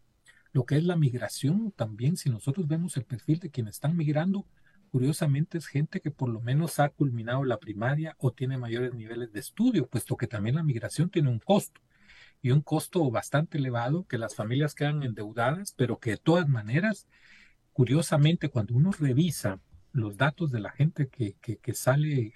lo 0.52 0.64
que 0.64 0.76
es 0.76 0.82
la 0.82 0.96
migración, 0.96 1.70
también 1.70 2.16
si 2.16 2.30
nosotros 2.30 2.66
vemos 2.66 2.96
el 2.96 3.04
perfil 3.04 3.38
de 3.38 3.50
quienes 3.50 3.76
están 3.76 3.96
migrando, 3.96 4.44
curiosamente 4.92 5.57
es 5.57 5.66
gente 5.66 6.00
que 6.02 6.11
por 6.11 6.28
lo 6.28 6.42
menos 6.42 6.78
ha 6.78 6.90
culminado 6.90 7.44
la 7.44 7.59
primaria 7.59 8.14
o 8.18 8.31
tiene 8.31 8.59
mayores 8.59 8.92
niveles 8.92 9.33
de 9.33 9.40
estudio, 9.40 9.88
puesto 9.88 10.18
que 10.18 10.26
también 10.26 10.57
la 10.57 10.62
migración 10.62 11.09
tiene 11.09 11.31
un 11.31 11.38
costo 11.38 11.81
y 12.42 12.50
un 12.50 12.61
costo 12.61 13.11
bastante 13.11 13.57
elevado 13.57 14.07
que 14.07 14.18
las 14.18 14.35
familias 14.35 14.74
quedan 14.74 15.02
endeudadas, 15.02 15.72
pero 15.78 15.98
que 15.98 16.11
de 16.11 16.16
todas 16.18 16.46
maneras, 16.46 17.09
curiosamente, 17.72 18.50
cuando 18.50 18.74
uno 18.74 18.92
revisa 18.92 19.61
los 19.92 20.18
datos 20.18 20.50
de 20.52 20.61
la 20.61 20.70
gente 20.70 21.09
que, 21.09 21.37
sale, 21.74 22.35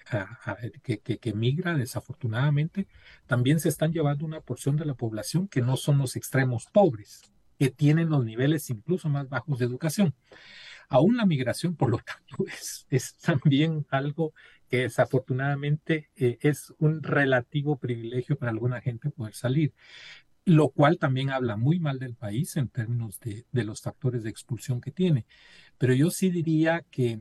que, 0.83 1.01
que, 1.01 1.35
migra 1.35 1.75
desafortunadamente, 1.75 2.87
también 3.27 3.61
se 3.61 3.69
están 3.69 3.92
llevando 3.92 4.25
una 4.25 4.40
porción 4.40 4.77
de 4.77 4.87
la 4.87 4.95
población 4.95 5.47
que 5.47 5.61
no 5.61 5.77
son 5.77 5.99
los 5.99 6.16
extremos 6.16 6.66
pobres, 6.73 7.21
que 7.59 7.69
tienen 7.69 8.09
los 8.09 8.25
niveles 8.25 8.71
incluso 8.71 9.11
más 9.11 9.29
bajos 9.29 9.59
de 9.59 9.66
educación. 9.66 10.14
Aún 10.88 11.16
la 11.16 11.27
migración, 11.27 11.77
por 11.77 11.90
lo 11.90 11.99
tanto, 11.99 12.44
es, 12.90 13.16
también 13.18 13.87
algo 13.90 14.33
que 14.68 14.79
desafortunadamente 14.79 16.11
eh, 16.16 16.38
es 16.40 16.72
un 16.79 17.03
relativo 17.03 17.77
privilegio 17.77 18.37
para 18.37 18.51
alguna 18.51 18.81
gente 18.81 19.11
poder 19.11 19.35
salir, 19.35 19.72
lo 20.44 20.68
cual 20.70 20.99
también 20.99 21.31
habla 21.31 21.57
muy 21.57 21.79
mal 21.81 21.99
del 21.99 22.14
país 22.14 22.57
en 22.57 22.68
términos 22.68 23.20
de, 23.20 23.46
de 23.53 23.64
los 23.64 23.83
factores 23.83 24.22
de 24.22 24.31
expulsión 24.31 24.81
que 24.81 24.92
tiene. 24.92 25.27
Pero 25.79 25.94
yo 25.94 26.11
sí 26.11 26.31
diría 26.31 26.85
que 26.90 27.20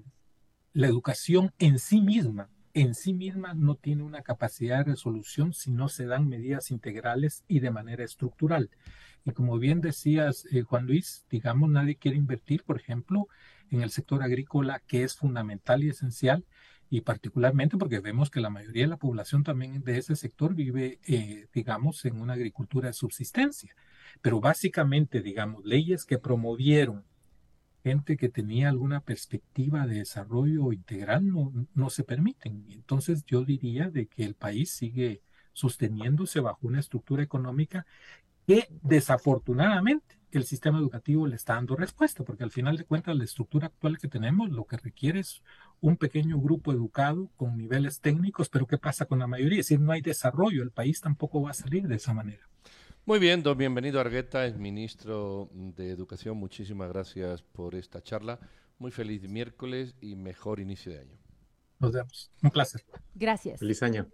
la 0.74 0.88
educación 0.88 1.54
en 1.58 1.80
sí 1.80 2.02
misma, 2.02 2.50
en 2.74 2.94
sí 2.94 3.14
misma 3.14 3.54
no 3.54 3.76
tiene 3.76 4.04
una 4.04 4.22
capacidad 4.22 4.80
de 4.80 4.92
resolución 4.92 5.54
si 5.54 5.72
no 5.72 5.88
se 5.88 6.06
dan 6.06 6.28
medidas 6.28 6.70
integrales 6.72 7.44
y 7.48 7.62
de 7.62 7.72
manera 7.72 8.04
estructural. 8.04 8.70
Y 9.26 9.32
como 9.32 9.58
bien 9.58 9.82
decías, 9.82 10.46
eh, 10.52 10.62
Juan 10.62 10.86
Luis, 10.86 11.26
digamos, 11.30 11.70
nadie 11.70 11.96
quiere 11.96 12.16
invertir, 12.18 12.64
por 12.64 12.78
ejemplo, 12.80 13.28
en 13.72 13.82
el 13.82 13.90
sector 13.90 14.22
agrícola, 14.22 14.82
que 14.86 15.04
es 15.04 15.16
fundamental 15.16 15.84
y 15.84 15.90
esencial, 15.90 16.46
y 16.92 17.02
particularmente 17.02 17.78
porque 17.78 18.00
vemos 18.00 18.30
que 18.30 18.40
la 18.40 18.52
mayoría 18.52 18.84
de 18.84 18.90
la 18.90 18.98
población 18.98 19.44
también 19.44 19.84
de 19.84 19.98
ese 19.98 20.16
sector 20.16 20.54
vive, 20.54 21.00
eh, 21.08 21.48
digamos, 21.52 22.06
en 22.06 22.22
una 22.22 22.34
agricultura 22.34 22.90
de 22.90 22.94
subsistencia. 22.94 23.76
Pero 24.22 24.40
básicamente, 24.40 25.22
digamos, 25.22 25.66
leyes 25.66 26.06
que 26.06 26.20
promovieron 26.20 27.04
gente 27.84 28.18
que 28.18 28.30
tenía 28.30 28.70
alguna 28.70 29.02
perspectiva 29.02 29.88
de 29.88 30.00
desarrollo 30.00 30.72
integral 30.72 31.28
no, 31.28 31.52
no 31.74 31.90
se 31.90 32.04
permiten. 32.04 32.66
Entonces 32.70 33.26
yo 33.26 33.44
diría 33.44 33.90
de 33.90 34.08
que 34.08 34.24
el 34.24 34.36
país 34.36 34.72
sigue 34.72 35.22
sosteniéndose 35.54 36.40
bajo 36.40 36.68
una 36.68 36.80
estructura 36.80 37.24
económica 37.24 37.86
que 38.46 38.68
desafortunadamente 38.82 40.20
el 40.32 40.44
sistema 40.46 40.80
educativo 40.80 41.28
le 41.28 41.36
está 41.36 41.54
dando 41.54 41.76
respuesta, 41.76 42.24
porque 42.24 42.44
al 42.44 42.52
final 42.52 42.78
de 42.78 42.84
cuentas 42.84 43.16
la 43.16 43.24
estructura 43.24 43.68
actual 43.68 43.98
que 43.98 44.08
tenemos 44.08 44.50
lo 44.50 44.66
que 44.66 44.78
requiere 44.78 45.20
es 45.20 45.42
un 45.80 45.98
pequeño 45.98 46.40
grupo 46.40 46.74
educado 46.74 47.30
con 47.38 47.58
niveles 47.58 48.02
técnicos, 48.02 48.50
pero 48.50 48.68
¿qué 48.68 48.78
pasa 48.78 49.06
con 49.06 49.20
la 49.20 49.28
mayoría? 49.28 49.60
Es 49.60 49.68
decir, 49.68 49.80
no 49.80 49.92
hay 49.92 50.02
desarrollo, 50.02 50.64
el 50.64 50.72
país 50.72 51.00
tampoco 51.00 51.42
va 51.42 51.52
a 51.52 51.54
salir 51.54 51.88
de 51.88 51.96
esa 51.96 52.14
manera. 52.14 52.50
Muy 53.06 53.20
bien, 53.20 53.44
don 53.44 53.58
bienvenido 53.58 54.00
Argueta, 54.00 54.46
el 54.46 54.58
ministro 54.58 55.50
de 55.54 55.92
Educación. 55.92 56.38
Muchísimas 56.38 56.90
gracias 56.90 57.44
por 57.44 57.76
esta 57.76 58.02
charla. 58.02 58.40
Muy 58.80 58.92
feliz 58.92 59.30
miércoles 59.30 59.96
y 60.02 60.16
mejor 60.16 60.60
inicio 60.60 60.92
de 60.92 61.00
año. 61.00 61.18
Nos 61.80 61.94
vemos. 61.94 62.32
Un 62.42 62.50
placer. 62.50 62.84
Gracias. 63.14 63.60
Feliz 63.60 63.84
año. 63.84 64.08